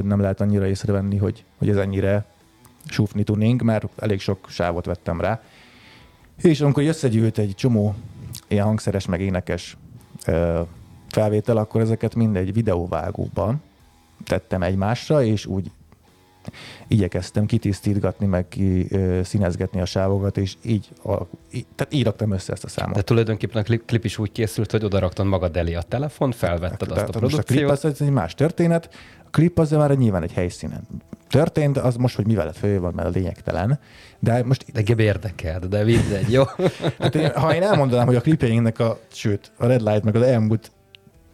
[0.06, 2.26] nem lehet annyira észrevenni, hogy, hogy ez ennyire
[2.86, 5.42] súfni tudnénk, mert elég sok sávot vettem rá.
[6.42, 7.96] És amikor összegyűlt egy csomó
[8.48, 9.78] ilyen hangszeres, meg énekes
[11.10, 13.62] felvétel, akkor ezeket mindegy videóvágóban
[14.24, 15.72] tettem egymásra, és úgy
[16.88, 21.14] igyekeztem kitisztítgatni, meg ki ö, színezgetni a sávokat, és így, a,
[21.52, 22.96] így, tehát így raktam össze ezt a számot.
[22.96, 26.92] De tulajdonképpen a klip, is úgy készült, hogy oda raktad magad elé a telefon, felvetted
[26.92, 27.94] azt a Tehát most a klip produkciót.
[27.94, 28.90] az egy más történet,
[29.26, 30.88] a klip az már nyilván egy helyszínen
[31.30, 33.80] történt, az most, hogy mivel lett föl, van, mert a lényegtelen.
[34.20, 36.44] De most, De gebb érdekelt, de mindegy, jó?
[37.00, 40.22] hát én, ha én elmondanám, hogy a klipjeinknek a, sőt, a Red Light meg az
[40.22, 40.72] elmúlt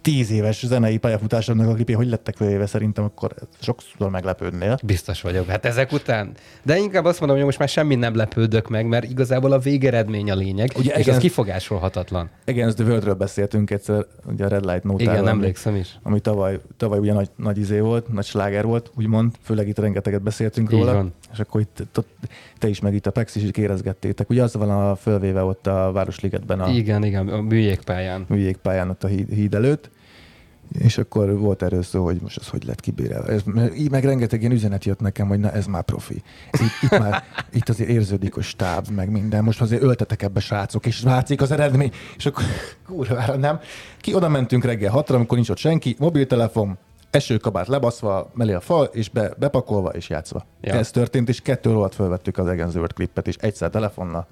[0.05, 4.77] tíz éves zenei pályafutásomnak a klipjei, hogy lettek fölvéve szerintem, akkor sokszor meglepődnél.
[4.83, 5.47] Biztos vagyok.
[5.47, 6.31] Hát ezek után.
[6.63, 10.31] De inkább azt mondom, hogy most már semmi nem lepődök meg, mert igazából a végeredmény
[10.31, 11.19] a lényeg, Ugye és igen.
[11.19, 12.29] kifogásolhatatlan.
[12.47, 15.99] Against the Worldről beszéltünk egyszer, ugye a Red Light Note Igen, emlékszem is.
[16.03, 20.21] ami tavaly, tavaly ugye nagy, nagy izé volt, nagy sláger volt, úgymond, főleg itt rengeteget
[20.21, 20.93] beszéltünk Így róla.
[20.93, 21.13] van.
[21.33, 22.07] És akkor itt, ott,
[22.57, 24.29] te is, meg itt a Pex is így érezgettétek.
[24.29, 28.25] Ugye az van a fölvéve ott a Városligetben a Igen, igen, a műjégpályán.
[28.29, 29.89] műjégpályán ott a híd, híd előtt,
[30.79, 33.33] és akkor volt erről szó, hogy most ez hogy lett kibérelve.
[33.33, 33.41] Ez,
[33.77, 36.23] így meg rengeteg ilyen üzenet jött nekem, hogy na ez már profi.
[36.51, 37.23] Itt, itt már
[37.53, 39.43] itt azért érződik a stáb, meg minden.
[39.43, 41.91] Most azért öltetek ebbe srácok, és látszik az eredmény.
[42.17, 42.43] És akkor
[42.85, 43.59] kurvára nem.
[44.01, 46.77] Ki oda mentünk reggel hatra, amikor nincs ott senki, mobiltelefon,
[47.09, 50.45] esőkabát lebaszva, mellé a fal, és be, bepakolva és játszva.
[50.61, 50.73] Ja.
[50.73, 54.27] Ez történt, és kettő alatt felvettük az Against the klippet, és egyszer telefonnal.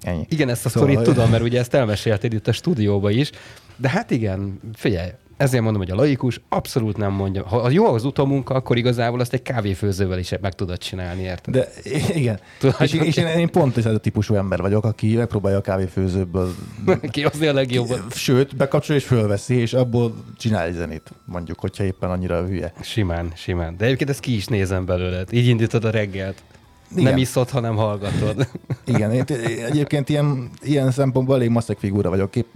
[0.00, 0.26] Ennyi.
[0.28, 3.30] Igen, ezt a Szóval- sztorit tudom, mert ugye ezt elmesélted itt a stúdióba is.
[3.76, 7.46] De hát igen, figyelj, ezért mondom, hogy a laikus abszolút nem mondja.
[7.46, 11.54] Ha az jó az utómunka, akkor igazából azt egy kávéfőzővel is meg tudod csinálni, érted?
[11.54, 11.68] De
[12.14, 12.40] igen.
[12.58, 16.54] Tudod, és, és én, én pont ez a típusú ember vagyok, aki megpróbálja a kávéfőzőből,
[17.10, 18.14] Kihozni a legjobbat.
[18.14, 22.72] sőt, bekapcsolja és fölveszi, és abból csinál egy zenét, mondjuk, hogyha éppen annyira hülye.
[22.80, 23.76] Simán, simán.
[23.76, 25.32] De egyébként ezt ki is nézem belőled.
[25.32, 26.42] Így indítod a reggelt.
[26.90, 27.04] Igen.
[27.04, 28.48] Nem iszod, hanem hallgatod.
[28.84, 32.30] Igen, én, én egyébként ilyen, ilyen szempontból elég maszek figúra vagyok.
[32.30, 32.46] Kép.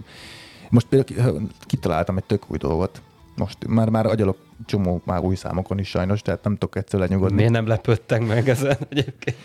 [0.71, 3.01] Most például kitaláltam egy tök új dolgot.
[3.35, 7.35] Most már, már agyalok csomó már új számokon is sajnos, tehát nem tudok egyszer lenyugodni.
[7.35, 9.37] Miért nem lepődtek meg ezen egyébként?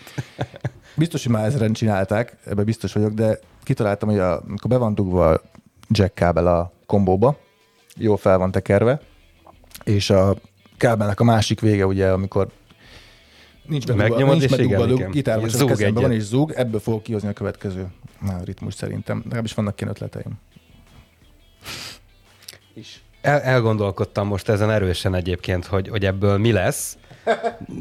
[0.95, 4.95] Biztos, hogy már ezeren csinálták, ebben biztos vagyok, de kitaláltam, hogy a, amikor be van
[4.95, 5.41] dugva a
[5.89, 7.37] jack kábel a kombóba,
[7.95, 9.01] jó fel van tekerve,
[9.83, 10.35] és a
[10.77, 12.47] kábelnek a másik vége, ugye, amikor
[13.65, 15.11] nincs bedugva, Megnyomod, nincs bedugva igen, igen.
[15.11, 17.87] gitár, most Zúg kezemben van, és zúg, ebből fogok kihozni a következő
[18.43, 19.21] ritmus szerintem.
[19.23, 20.39] Legalábbis vannak ilyen ötleteim.
[22.73, 23.01] Is.
[23.21, 26.97] El, elgondolkodtam most ezen erősen egyébként, hogy, hogy ebből mi lesz,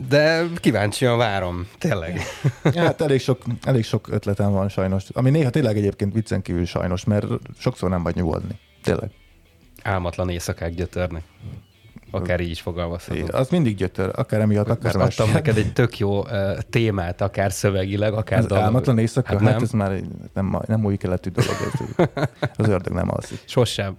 [0.08, 2.20] de kíváncsian várom, tényleg.
[2.74, 7.04] Hát elég sok, elég sok ötletem van sajnos, ami néha tényleg egyébként viccen kívül sajnos,
[7.04, 7.26] mert
[7.58, 8.58] sokszor nem vagy nyugodni.
[8.82, 9.10] Tényleg.
[9.82, 11.22] Álmatlan éjszakák gyötörnek.
[12.16, 13.34] Akár így is fogalmazhatunk.
[13.34, 15.34] Az mindig gyötör, akár emiatt, Most akár adtam más.
[15.34, 18.64] neked egy tök jó uh, témát, akár szövegileg, akár Az dalul.
[18.64, 19.28] álmatlan éjszaka?
[19.32, 19.62] Hát Hát, nem.
[19.62, 20.00] ez már
[20.34, 21.50] nem, nem új keletű dolog.
[21.72, 23.38] Ez, az ördög nem alszik.
[23.44, 23.96] Sosem.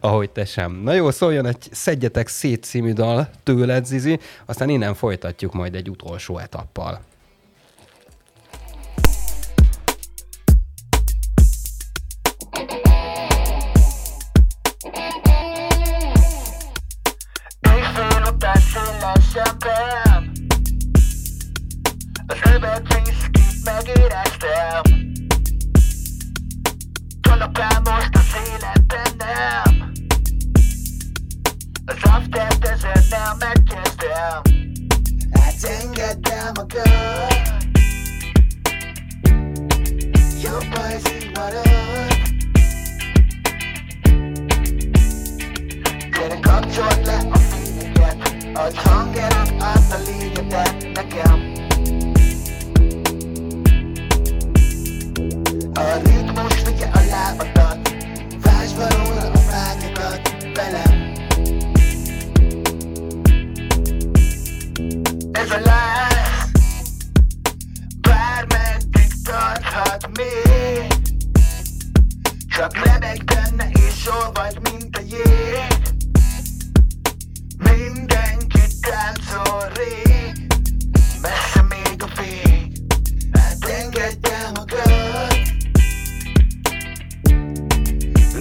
[0.00, 0.72] Ahogy te sem.
[0.84, 5.90] Na jó, szóljon egy Szedjetek szét című dal tőled, Zizi, aztán innen folytatjuk majd egy
[5.90, 7.00] utolsó etappal.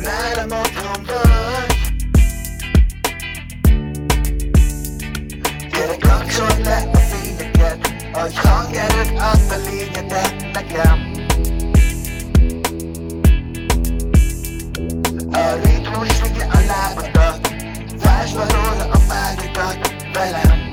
[0.07, 1.75] Nálam otthon vagy
[5.71, 11.11] Gyere kapcsold le a fényeket Adj hangerőt, add a lényedet nekem.
[15.31, 17.53] A ritmus vigye a lábadat
[18.03, 20.66] Vásd valóra a vágyakat velem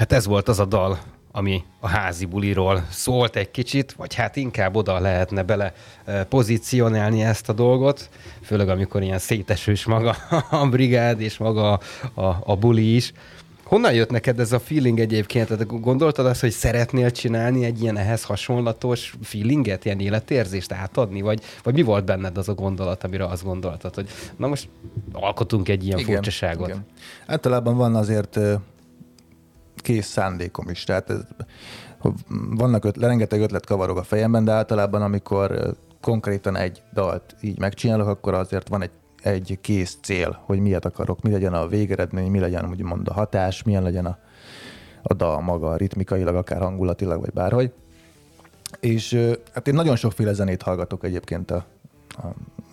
[0.00, 0.98] Hát ez volt az a dal,
[1.32, 5.72] ami a házi buliról szólt egy kicsit, vagy hát inkább oda lehetne bele
[6.04, 8.08] eh, pozícionálni ezt a dolgot,
[8.42, 10.16] főleg amikor ilyen szétesős maga
[10.50, 11.80] a brigád és maga
[12.14, 13.12] a, a buli is.
[13.64, 15.48] Honnan jött neked ez a feeling egyébként?
[15.48, 21.20] Tehát gondoltad azt, hogy szeretnél csinálni egy ilyen ehhez hasonlatos feelinget, ilyen életérzést átadni?
[21.20, 24.68] Vagy, vagy mi volt benned az a gondolat, amire azt gondoltad, hogy na most
[25.12, 26.68] alkotunk egy ilyen igen, furcsaságot?
[26.68, 26.86] Igen.
[27.26, 28.38] Általában van azért
[29.80, 30.84] kész szándékom is.
[30.84, 31.20] Tehát ez,
[32.50, 38.08] vannak öt, rengeteg ötlet kavarog a fejemben, de általában amikor konkrétan egy dalt így megcsinálok,
[38.08, 38.90] akkor azért van egy,
[39.22, 43.62] egy kész cél, hogy miért akarok, mi legyen a végeredmény, mi legyen úgymond a hatás,
[43.62, 44.18] milyen legyen a,
[45.02, 47.72] a dal maga, ritmikailag, akár hangulatilag, vagy bárhogy.
[48.80, 49.14] És
[49.52, 51.64] hát én nagyon sokféle zenét hallgatok egyébként a,
[52.08, 52.26] a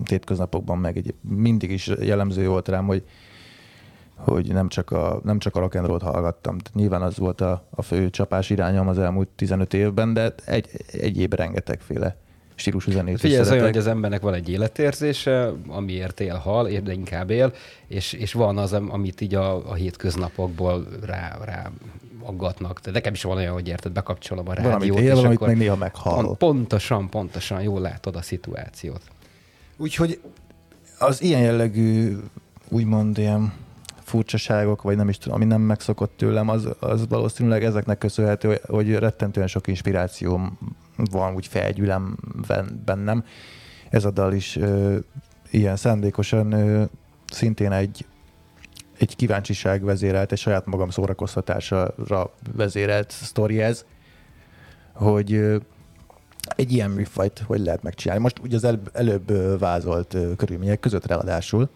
[0.03, 3.03] tétköznapokban, meg egy, mindig is jellemző volt rám, hogy
[4.17, 6.57] hogy nem csak a, nem csak a rock and roll hallgattam.
[6.57, 10.69] Tehát nyilván az volt a, a fő csapás irányom az elmúlt 15 évben, de egy,
[10.91, 12.15] egyéb rengetegféle
[12.55, 16.69] stílusú zenét Figyelj, is ez olyan, hogy az embernek van egy életérzése, amiért él, hal,
[16.83, 17.53] de inkább él,
[17.87, 21.71] és, és van az, am- amit így a, a hétköznapokból rá, rá
[22.23, 22.79] aggatnak.
[22.79, 24.73] De nekem is van olyan, hogy érted, bekapcsolom a rádiót.
[24.73, 26.23] Valamit él, és akkor meg néha meghal.
[26.23, 29.01] Pont, pontosan, pontosan jól látod a szituációt.
[29.77, 30.19] Úgyhogy
[30.99, 32.17] az ilyen jellegű,
[32.69, 33.53] úgymond ilyen
[34.07, 38.95] furcsaságok, vagy nem is tudom, ami nem megszokott tőlem, az, az valószínűleg ezeknek köszönhető, hogy-
[38.95, 40.57] rettentően sok inspirációm
[41.11, 43.23] van, úgy felgyűlem ben- bennem.
[43.89, 44.97] Ez a dal is ö,
[45.51, 46.83] ilyen szándékosan ö,
[47.31, 48.05] szintén egy,
[48.97, 53.85] egy kíváncsiság vezérelt, egy saját magam szórakoztatására vezérelt sztori ez,
[54.93, 55.57] hogy ö,
[56.55, 58.23] egy ilyen műfajt hogy lehet megcsinálni.
[58.23, 61.69] Most ugye az előbb, előbb vázolt körülmények között ráadásul.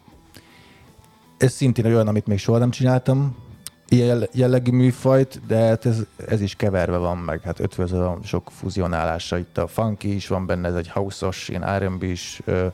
[1.42, 3.36] Ez szintén olyan, amit még soha nem csináltam,
[3.88, 8.22] ilyen jell- jellegű műfajt, de hát ez, ez is keverve van meg, hát ötvözve van
[8.24, 9.38] sok fuzionálása.
[9.38, 12.68] Itt a funky is van benne, ez egy house-os, ilyen R&B is ö,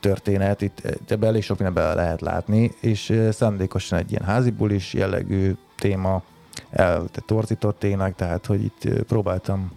[0.00, 5.54] történet, itt ebbe elég sok mindenben lehet látni, és szándékosan egy ilyen házi bulis jellegű
[5.76, 6.22] téma,
[6.70, 9.72] el, te torzított tényleg, tehát hogy itt próbáltam,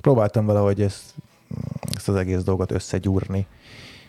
[0.00, 1.14] próbáltam valahogy ezt,
[1.96, 3.46] ezt az egész dolgot összegyúrni.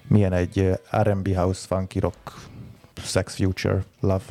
[0.07, 2.33] Milyen egy ö, R&B house, funky rock,
[3.03, 4.23] sex, future, love.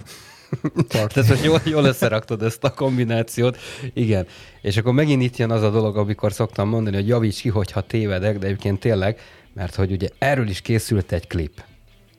[0.89, 3.59] Tehát, hogy jól, jól összeraktad ezt a kombinációt.
[3.95, 4.27] Igen.
[4.61, 7.81] És akkor megint itt jön az a dolog, amikor szoktam mondani, hogy javíts ki, hogyha
[7.81, 9.21] tévedek, de egyébként tényleg,
[9.53, 11.65] mert hogy ugye erről is készült egy klip.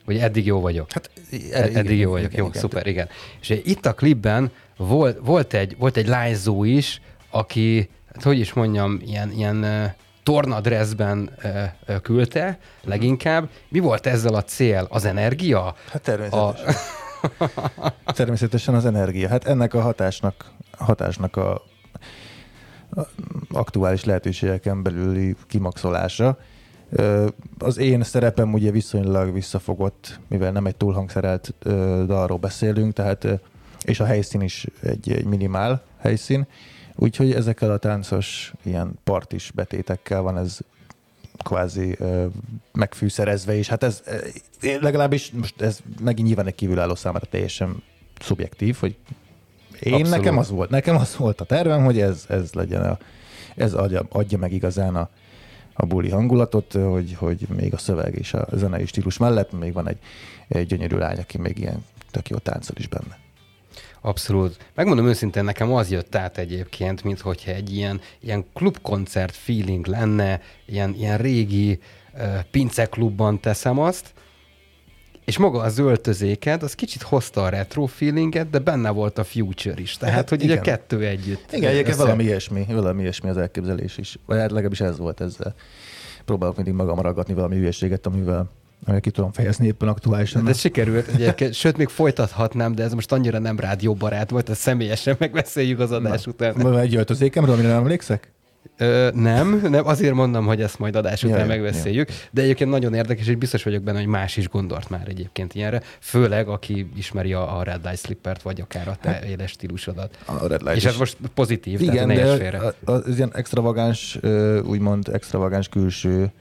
[0.06, 0.92] Ugye eddig jó vagyok.
[0.92, 1.10] Hát,
[1.52, 2.32] erre eddig igen, jó vagyok.
[2.32, 2.60] igen, jó, igen.
[2.60, 3.08] szuper, igen.
[3.40, 7.00] És itt a klipben volt, volt, egy, volt egy lányzó is,
[7.30, 9.84] aki, hát hogy is mondjam, ilyen, ilyen uh,
[10.28, 11.30] tornadressben
[12.02, 13.48] küldte leginkább.
[13.68, 14.86] Mi volt ezzel a cél?
[14.90, 15.74] Az energia?
[15.90, 16.76] Hát természetesen.
[18.04, 19.28] Természetesen az energia.
[19.28, 21.62] Hát ennek a hatásnak, hatásnak a, a
[23.52, 26.38] aktuális lehetőségeken belüli kimaxolása.
[27.58, 31.54] Az én szerepem ugye viszonylag visszafogott, mivel nem egy túlhangszerelt
[32.06, 33.26] dalról beszélünk, tehát
[33.84, 36.46] és a helyszín is egy, egy minimál helyszín,
[36.98, 40.58] úgyhogy ezekkel a táncos ilyen partis betétekkel van ez
[41.42, 42.26] kvázi ö,
[42.72, 44.02] megfűszerezve, és hát ez
[44.60, 47.82] én legalábbis most ez megint nyilván egy kívülálló számára teljesen
[48.20, 48.96] szubjektív, hogy
[49.80, 50.16] én Abszolút.
[50.16, 52.98] nekem az volt, nekem az volt a tervem, hogy ez, ez legyen a,
[53.56, 55.08] ez adja, adja meg igazán a,
[55.72, 59.88] a buli hangulatot, hogy, hogy még a szöveg és a zenei stílus mellett még van
[59.88, 59.98] egy,
[60.48, 63.18] egy gyönyörű lány, aki még ilyen tök jó táncol is benne.
[64.00, 64.56] Abszolút.
[64.74, 70.40] Megmondom őszintén, nekem az jött át egyébként, mint hogyha egy ilyen, ilyen klubkoncert feeling lenne,
[70.66, 71.78] ilyen, ilyen régi
[72.14, 74.12] uh, pinceklubban teszem azt,
[75.28, 79.80] és maga az öltözéked, az kicsit hozta a retro feelinget, de benne volt a future
[79.80, 79.96] is.
[79.96, 80.62] Tehát, Hát hogy ugye igen.
[80.62, 81.52] kettő együtt.
[81.52, 84.16] Igen, egyébként valami ilyesmi, valami ilyesmi az elképzelés is.
[84.26, 85.54] Vagy hát legalábbis ez volt ezzel.
[86.24, 88.50] Próbálok mindig magam ragadni valami hülyeséget, amivel,
[88.84, 90.44] amivel ki tudom fejezni éppen aktuálisan.
[90.44, 95.16] De sikerült egyébként, sőt, még folytathatnám, de ez most annyira nem rádióbarát volt, ezt személyesen
[95.18, 96.54] megbeszéljük az adás után.
[96.56, 98.32] Van egy öltözékemről, amire nem emlékszek?
[98.80, 102.70] Ö, nem, nem, azért mondom, hogy ezt majd adás után Ja, ja, megbeszéljük, de egyébként
[102.70, 106.90] nagyon érdekes, és biztos vagyok benne, hogy más is gondolt már egyébként ilyenre, főleg aki
[106.96, 110.18] ismeri a, a Red Light Slippert, vagy akár a te éles stílusodat.
[110.24, 110.88] A Red Light és is.
[110.88, 112.74] ez most pozitív, Igen, tehát ne de félre.
[112.84, 114.18] az ilyen extravagáns,
[114.64, 116.32] úgymond extravagáns külső,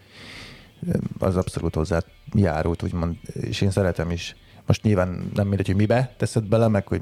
[1.19, 2.01] az abszolút hozzá
[2.33, 4.35] járult, úgymond, és én szeretem is.
[4.65, 7.01] Most nyilván nem mindegy, hogy mibe teszed bele, meg hogy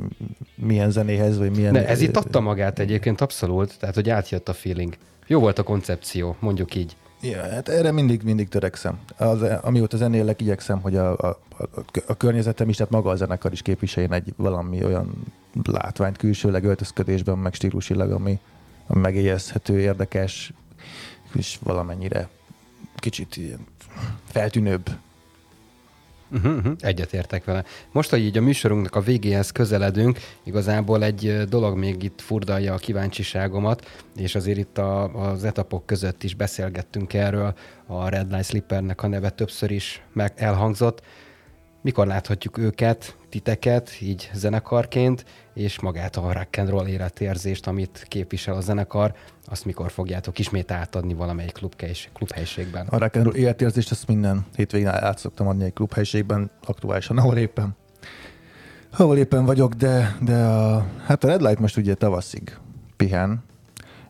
[0.55, 1.73] milyen zenéhez, vagy milyen...
[1.73, 4.97] Ne, ez itt adta magát egyébként abszolút, tehát hogy átjött a feeling.
[5.27, 6.95] Jó volt a koncepció, mondjuk így.
[7.21, 8.99] Ja, hát erre mindig, mindig törekszem.
[9.17, 11.67] Az, amióta zenélek, igyekszem, hogy a, a, a,
[12.05, 17.37] a környezetem is, tehát maga a zenekar is képviseljen egy valami olyan látványt külsőleg, öltözködésben,
[17.37, 18.39] meg stílusilag, ami,
[18.87, 20.53] ami megélyezhető, érdekes,
[21.33, 22.29] és valamennyire
[22.95, 23.59] kicsit ilyen
[24.25, 24.89] feltűnőbb.
[26.31, 26.73] Uh-huh, uh-huh.
[26.79, 27.63] Egyetértek vele.
[27.91, 32.77] Most, hogy így a műsorunknak a végéhez közeledünk, igazából egy dolog még itt furdalja a
[32.77, 37.55] kíváncsiságomat, és azért itt a, az etapok között is beszélgettünk erről,
[37.85, 41.01] a Red Light Slippernek a neve többször is meg elhangzott.
[41.81, 48.55] Mikor láthatjuk őket, titeket, így zenekarként, és magát a rock and roll életérzést, amit képvisel
[48.55, 49.13] a zenekar,
[49.45, 52.87] azt mikor fogjátok ismét átadni valamelyik klubhelység, klubhelyiségben?
[52.87, 57.37] A rock and roll életérzést ezt minden hétvégén át szoktam adni egy klubhelyiségben, aktuálisan, ahol
[57.37, 57.75] éppen
[58.97, 62.57] ahol éppen vagyok, de, de a, hát a Red Light most ugye tavaszig
[62.97, 63.43] pihen,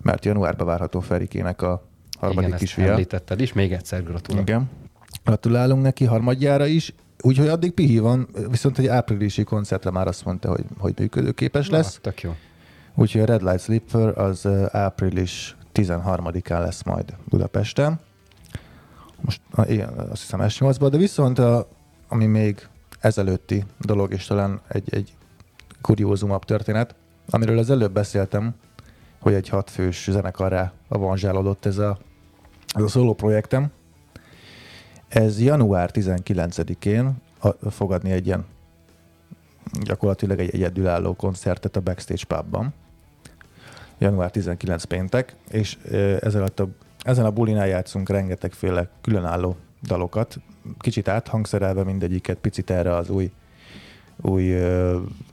[0.01, 1.88] mert januárban várható Ferikének a
[2.19, 2.91] harmadik Igen, kisfia.
[2.91, 4.49] említetted is, még egyszer gratulálok.
[4.49, 4.69] Igen.
[5.23, 6.93] Gratulálunk neki harmadjára is,
[7.26, 11.93] úgyhogy addig pihi van, viszont egy áprilisi koncertre már azt mondta, hogy, hogy működőképes lesz.
[11.93, 12.36] Na, tök jó.
[12.95, 17.99] Úgyhogy a Red Light Slipper az április 13-án lesz majd Budapesten.
[19.21, 21.67] Most igen, azt hiszem S8-ban, de viszont a,
[22.07, 22.67] ami még
[22.99, 25.13] ezelőtti dolog, és talán egy, egy
[25.82, 26.95] kuriózumabb történet,
[27.30, 28.55] amiről az előbb beszéltem,
[29.19, 31.97] hogy egy hatfős zenekarrá avanzsálódott ez a,
[32.76, 33.71] ez a szóló projektem.
[35.08, 38.45] Ez január 19-én a- fogadni egy ilyen
[39.84, 42.74] gyakorlatilag egy egyedülálló koncertet a Backstage Pubban.
[43.97, 45.78] Január 19 péntek, és
[46.20, 46.64] ezen a,
[47.01, 50.38] ezen a bulinál játszunk rengetegféle különálló dalokat,
[50.80, 53.32] kicsit áthangszerelve mindegyiket, picit erre az új,
[54.22, 54.56] új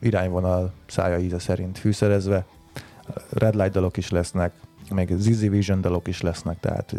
[0.01, 2.45] irányvonal szája íze szerint fűszerezve.
[3.31, 4.53] Red Light dalok is lesznek,
[4.93, 6.95] még Zizi Vision dalok is lesznek, tehát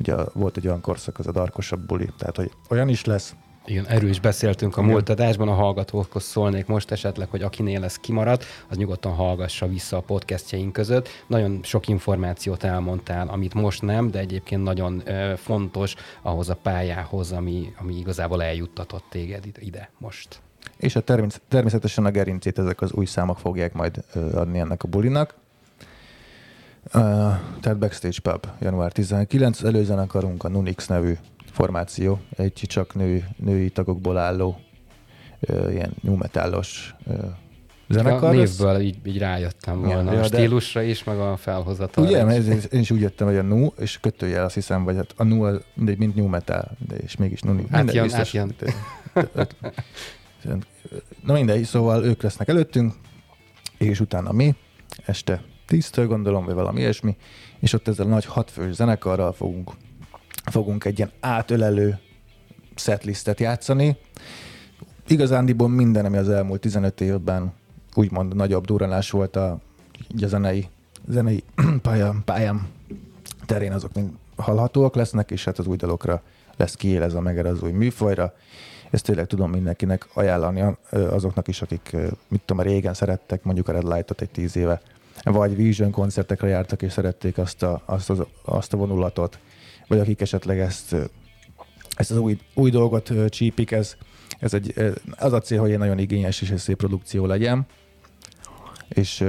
[0.00, 3.34] ugye volt egy olyan korszak, az a darkosabb buli, tehát hogy olyan is lesz,
[3.66, 4.92] Igen, erről is beszéltünk a Igen.
[4.92, 9.96] múlt adásban, a hallgatókhoz szólnék most esetleg, hogy akinél ez kimaradt, az nyugodtan hallgassa vissza
[9.96, 11.08] a podcastjaink között.
[11.26, 17.32] Nagyon sok információt elmondtál, amit most nem, de egyébként nagyon ö, fontos ahhoz a pályához,
[17.32, 20.40] ami, ami igazából eljuttatott téged ide- most.
[20.76, 24.04] és a termés- természetesen a gerincét ezek az új számok fogják majd
[24.34, 25.34] adni ennek a bulinak.
[26.94, 27.00] Uh,
[27.60, 31.12] tehát Backstage Pub, január 19, előzenekarunk a Nunix nevű
[31.52, 34.60] formáció, egy csak nő, női tagokból álló
[35.40, 37.12] ö, ilyen new metalos A
[37.88, 38.34] zenekar.
[38.34, 40.12] névből így, így rájöttem volna.
[40.12, 43.26] ja, a de- stílusra is, meg a felhozatalra Ugye, mert ez- én is úgy jöttem,
[43.26, 46.70] hogy a nu, és kötőjel azt hiszem, vagy hát a nu, mindegy, mint new metal,
[46.88, 47.64] de és mégis nu.
[47.70, 48.54] Átjön, átjön.
[51.24, 52.94] Na mindegy, szóval ők lesznek előttünk,
[53.78, 54.54] és utána mi,
[55.06, 57.16] este 10-től gondolom, vagy valami ilyesmi,
[57.60, 59.72] és ott ezzel a nagy hatfős zenekarral fogunk,
[60.44, 61.98] fogunk egy ilyen átölelő
[62.74, 63.96] setlistet játszani.
[65.06, 67.52] Igazándiból minden, ami az elmúlt 15 évben
[67.94, 69.50] úgymond nagyobb durranás volt a,
[70.20, 70.68] a zenei,
[71.08, 71.44] zenei
[71.82, 72.68] pályám, pályám
[73.46, 76.22] terén, azok mind hallhatóak lesznek, és hát az új dalokra
[76.56, 78.34] lesz kiélezve meg erre az új műfajra.
[78.90, 81.96] Ezt tényleg tudom mindenkinek ajánlani azoknak is, akik,
[82.28, 84.80] mit tudom, régen szerettek mondjuk a Red Light-ot egy tíz éve,
[85.32, 89.38] vagy Vision koncertekre jártak és szerették azt a, azt, az, azt a vonulatot,
[89.86, 90.96] vagy akik esetleg ezt,
[91.96, 93.96] ezt az új, új dolgot csípik, ez,
[94.38, 94.74] ez egy,
[95.18, 97.66] az a cél, hogy egy nagyon igényes és egy szép produkció legyen,
[98.88, 99.24] és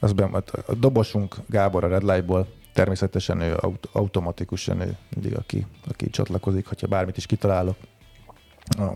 [0.00, 0.24] az be,
[0.66, 6.66] a dobosunk Gábor a Red Light-ból természetesen ő aut- automatikusan ő mindig, aki, aki csatlakozik,
[6.66, 7.76] hogyha bármit is kitalálok.
[8.68, 8.90] A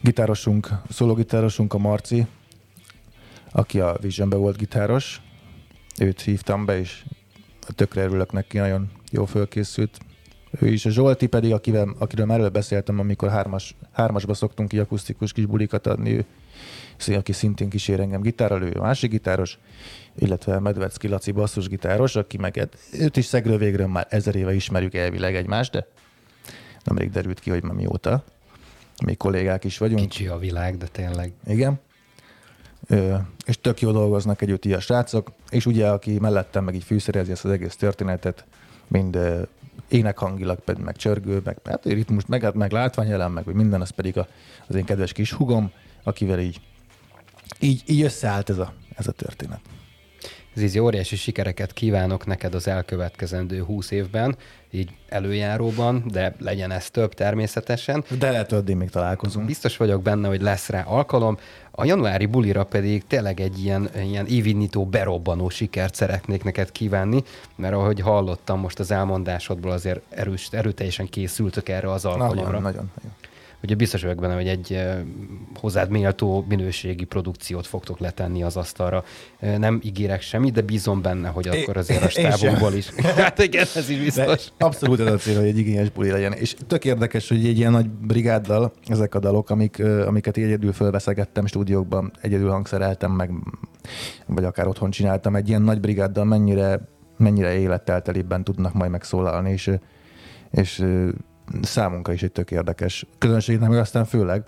[0.00, 2.26] gitárosunk, szólógitárosunk a Marci,
[3.50, 5.22] aki a Visionbe volt gitáros,
[6.00, 7.04] őt hívtam be, és
[7.74, 9.98] tökre örülök neki, nagyon jó fölkészült.
[10.60, 14.78] Ő is, a Zsolti pedig, akivel, akiről már előbb beszéltem, amikor hármas, hármasba szoktunk ki
[14.78, 16.24] akusztikus kis bulikat adni, ő,
[17.14, 19.58] aki szintén kísér engem gitárral, ő a másik gitáros,
[20.18, 25.34] illetve Medvecki Laci basszusgitáros, aki meg őt is szegről végről már ezer éve ismerjük elvileg
[25.34, 25.86] egymást, de
[26.84, 28.24] nemrég derült ki, hogy már mióta.
[29.04, 30.00] Még kollégák is vagyunk.
[30.00, 31.32] Kicsi a világ, de tényleg.
[31.46, 31.80] Igen.
[33.46, 37.44] És tök jó dolgoznak együtt a srácok, és ugye aki mellettem meg így fűszerezi ezt
[37.44, 38.44] az egész történetet,
[38.86, 39.18] mind
[39.88, 44.26] énekhangilag, pedig meg csörgő, meg hát ritmus, meg, meg látványjelen, meg minden, az pedig a,
[44.66, 45.70] az én kedves kis hugom,
[46.02, 46.60] akivel így,
[47.60, 49.60] így, így összeállt ez a, ez a történet.
[50.58, 54.36] Zizi, óriási sikereket kívánok neked az elkövetkezendő 20 évben,
[54.70, 58.04] így előjáróban, de legyen ez több természetesen.
[58.18, 59.46] De lehet, hogy addig még találkozunk.
[59.46, 61.38] Biztos vagyok benne, hogy lesz rá alkalom.
[61.70, 67.22] A januári bulira pedig tényleg egy ilyen, ilyen évindító, berobbanó sikert szeretnék neked kívánni,
[67.56, 72.42] mert ahogy hallottam most az elmondásodból, azért erős, erőteljesen készültök erre az alkalomra.
[72.42, 73.14] Nagyon, nagyon, nagyon.
[73.62, 74.98] Ugye biztos vagyok benne, hogy egy eh,
[75.60, 79.04] hozzád méltó minőségi produkciót fogtok letenni az asztalra.
[79.38, 82.88] Eh, Nem ígérek semmit, de bízom benne, hogy akkor azért a stábunkból is.
[83.16, 84.48] Hát igen, ez is De biztos.
[84.58, 86.32] abszolút ez a cél, hogy egy igényes buli legyen.
[86.32, 90.72] És tök érdekes, hogy egy ilyen nagy brigáddal ezek a dalok, amik, ö, amiket egyedül
[90.72, 93.30] fölveszegettem stúdiókban, egyedül hangszereltem meg,
[94.26, 96.80] vagy akár otthon csináltam, egy ilyen nagy brigáddal mennyire,
[97.16, 99.70] mennyire életteltelibben tudnak majd megszólalni, és,
[100.50, 100.84] és
[101.62, 104.44] számunkra is egy tök érdekes közönségnek, meg aztán főleg.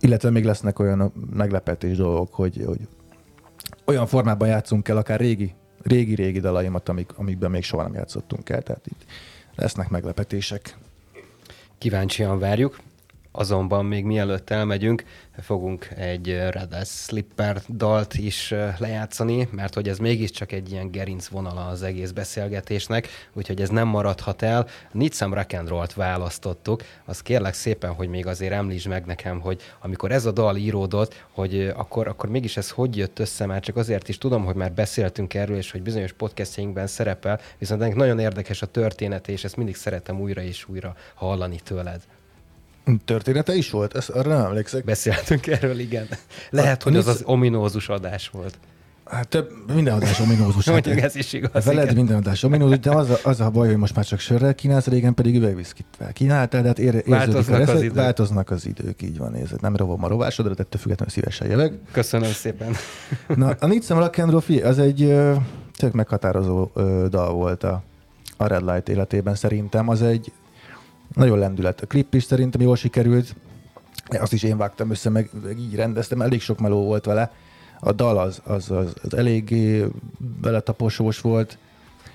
[0.00, 2.88] Illetve még lesznek olyan meglepetés dolgok, hogy, hogy
[3.84, 8.62] olyan formában játszunk el, akár régi, régi-régi dalaimat, amik, amikben még soha nem játszottunk el,
[8.62, 9.04] tehát itt
[9.54, 10.76] lesznek meglepetések.
[11.78, 12.78] Kíváncsian várjuk.
[13.34, 15.04] Azonban még mielőtt elmegyünk,
[15.38, 20.90] fogunk egy eh, Red Slipper dalt is eh, lejátszani, mert hogy ez mégiscsak egy ilyen
[20.90, 24.66] gerinc vonala az egész beszélgetésnek, úgyhogy ez nem maradhat el.
[24.92, 26.82] Need Some Rock and Roll-t választottuk.
[27.04, 31.26] Azt kérlek szépen, hogy még azért említsd meg nekem, hogy amikor ez a dal íródott,
[31.30, 34.54] hogy eh, akkor, akkor mégis ez hogy jött össze, már csak azért is tudom, hogy
[34.54, 39.44] már beszéltünk erről, és hogy bizonyos podcastjainkben szerepel, viszont ennek nagyon érdekes a története, és
[39.44, 42.00] ezt mindig szeretem újra és újra hallani tőled.
[43.04, 43.96] Története is volt?
[43.96, 44.84] Ezt arra nem emlékszek.
[44.84, 46.06] Beszéltünk erről, igen.
[46.50, 48.58] Lehet, hogy az az ominózus adás volt.
[49.04, 50.64] Hát több, minden adás ominózus.
[50.64, 51.64] Hát, Mondjuk ez is igaz.
[51.64, 51.94] Veled igen.
[51.94, 54.86] minden adás ominózus, de az a, az a baj, hogy most már csak sörrel kínálsz,
[54.86, 57.94] régen pedig üvegviszkit kínáltál, de hát ér, Változnak a az idők.
[57.94, 59.60] változnak az idők, így van, nézed.
[59.60, 61.78] Nem rovom a rovásodra, de ettől függetlenül szívesen jövök.
[61.90, 62.74] Köszönöm szépen.
[63.36, 65.34] Na, a Some Rock az egy ö,
[65.76, 67.82] tök meghatározó ö, dal volt a,
[68.36, 69.88] a Red Light életében szerintem.
[69.88, 70.32] Az egy
[71.14, 71.80] nagyon lendület.
[71.80, 73.34] A klip is szerintem jól sikerült.
[74.20, 77.32] Azt is én vágtam össze, meg, így rendeztem, elég sok meló volt vele.
[77.80, 79.86] A dal az, az, az, az eléggé
[80.40, 81.58] beletaposós volt,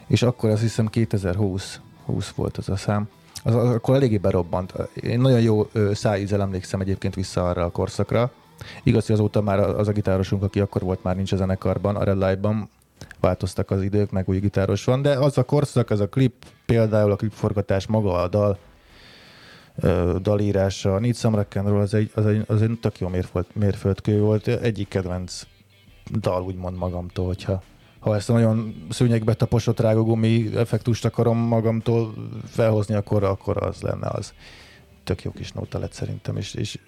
[0.07, 3.09] és akkor azt hiszem 2020 20 volt az a szám.
[3.43, 4.73] Az, az akkor eléggé berobbant.
[4.93, 8.31] Én nagyon jó szájízzel emlékszem egyébként vissza arra a korszakra.
[8.83, 12.03] Igaz, hogy azóta már az a gitárosunk, aki akkor volt, már nincs a zenekarban, a
[12.03, 12.69] Red Light-ban,
[13.19, 16.33] változtak az idők, meg új gitáros van, de az a korszak, az a klip,
[16.65, 18.57] például a klipforgatás, maga a dal,
[20.21, 20.95] dalírása.
[20.95, 24.47] A Need Some Rock az egy, az egy, az egy tök jó mérföld, mérföldkő volt.
[24.47, 25.43] Egyik kedvenc
[26.11, 27.61] dal úgymond magamtól, hogyha
[27.99, 32.13] ha ezt a nagyon szőnyegbe taposott rágógumi effektust akarom magamtól
[32.45, 34.33] felhozni, akkor, akkor az lenne az.
[35.03, 36.79] Tök jó kis nóta lett szerintem, és, és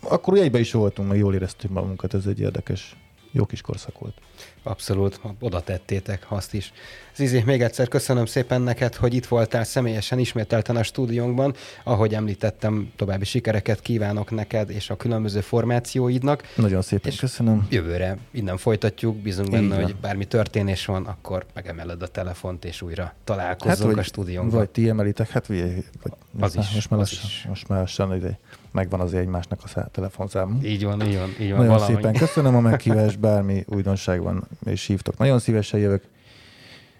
[0.00, 2.96] akkor egybe is voltunk, meg jól éreztük magunkat, ez egy érdekes,
[3.32, 4.14] jó kis korszak volt.
[4.62, 6.72] Abszolút, oda tettétek azt is.
[7.14, 11.54] Zizi, még egyszer köszönöm szépen neked, hogy itt voltál személyesen ismételten a stúdiónkban.
[11.84, 16.42] Ahogy említettem, további sikereket kívánok neked és a különböző formációidnak.
[16.56, 17.66] Nagyon szépen És köszönöm.
[17.70, 19.82] Jövőre innen folytatjuk, bízunk benne, van.
[19.84, 24.58] hogy bármi történés van, akkor megemeled a telefont, és újra találkozunk vagy, a stúdiónkban.
[24.58, 25.66] vagy ti emelitek, hát ugye,
[26.02, 27.44] vagy Az is, most már, az lassan, is.
[27.48, 28.38] most már lassan ide,
[28.72, 30.58] megvan azért egymásnak a szá- telefonszám.
[30.62, 31.58] Így van, így van, így van.
[31.58, 31.94] Nagyon valahogy.
[31.94, 35.16] szépen köszönöm a meghívást, bármi újdonság van, és hívtok.
[35.18, 36.02] Nagyon szívesen jövök.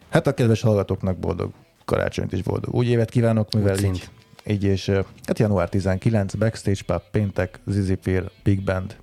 [0.09, 1.53] Hát a kedves hallgatóknak boldog
[1.85, 4.11] karácsonyt és boldog új évet kívánok, mivel Úgy így, szint.
[4.45, 4.91] így, és
[5.27, 8.97] hát január 19, Backstage Pub, péntek, Zizi Fear, Big Band.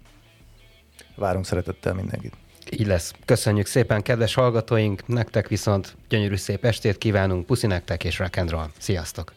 [1.15, 2.33] Várunk szeretettel mindenkit.
[2.71, 3.13] Így lesz.
[3.25, 8.49] Köszönjük szépen, kedves hallgatóink, nektek viszont gyönyörű szép estét kívánunk, puszi nektek és rock and
[8.49, 8.67] roll.
[8.77, 9.33] Sziasztok!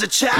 [0.00, 0.37] Was a child,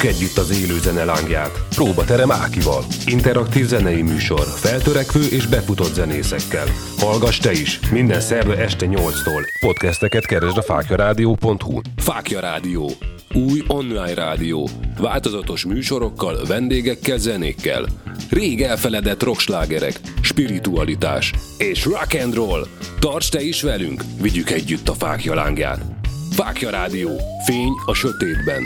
[0.00, 1.62] Vigyük együtt az élő zene lángját.
[1.74, 2.84] Próbaterem Ákival.
[3.06, 6.66] Interaktív zenei műsor, feltörekvő és befutott zenészekkel.
[6.98, 9.42] Hallgass te is, minden szerda este 8-tól.
[9.60, 11.80] Podcasteket keresd a fákjarádió.hu.
[11.96, 12.90] Fákja Rádió.
[13.34, 14.68] Új online rádió.
[14.98, 17.84] Változatos műsorokkal, vendégekkel, zenékkel.
[18.30, 22.66] Rég elfeledett rockslágerek, spiritualitás és rock and roll.
[22.98, 25.84] Tarts te is velünk, vigyük együtt a fákja lángját.
[26.30, 27.10] Fákja Rádió.
[27.44, 28.62] Fény a sötétben.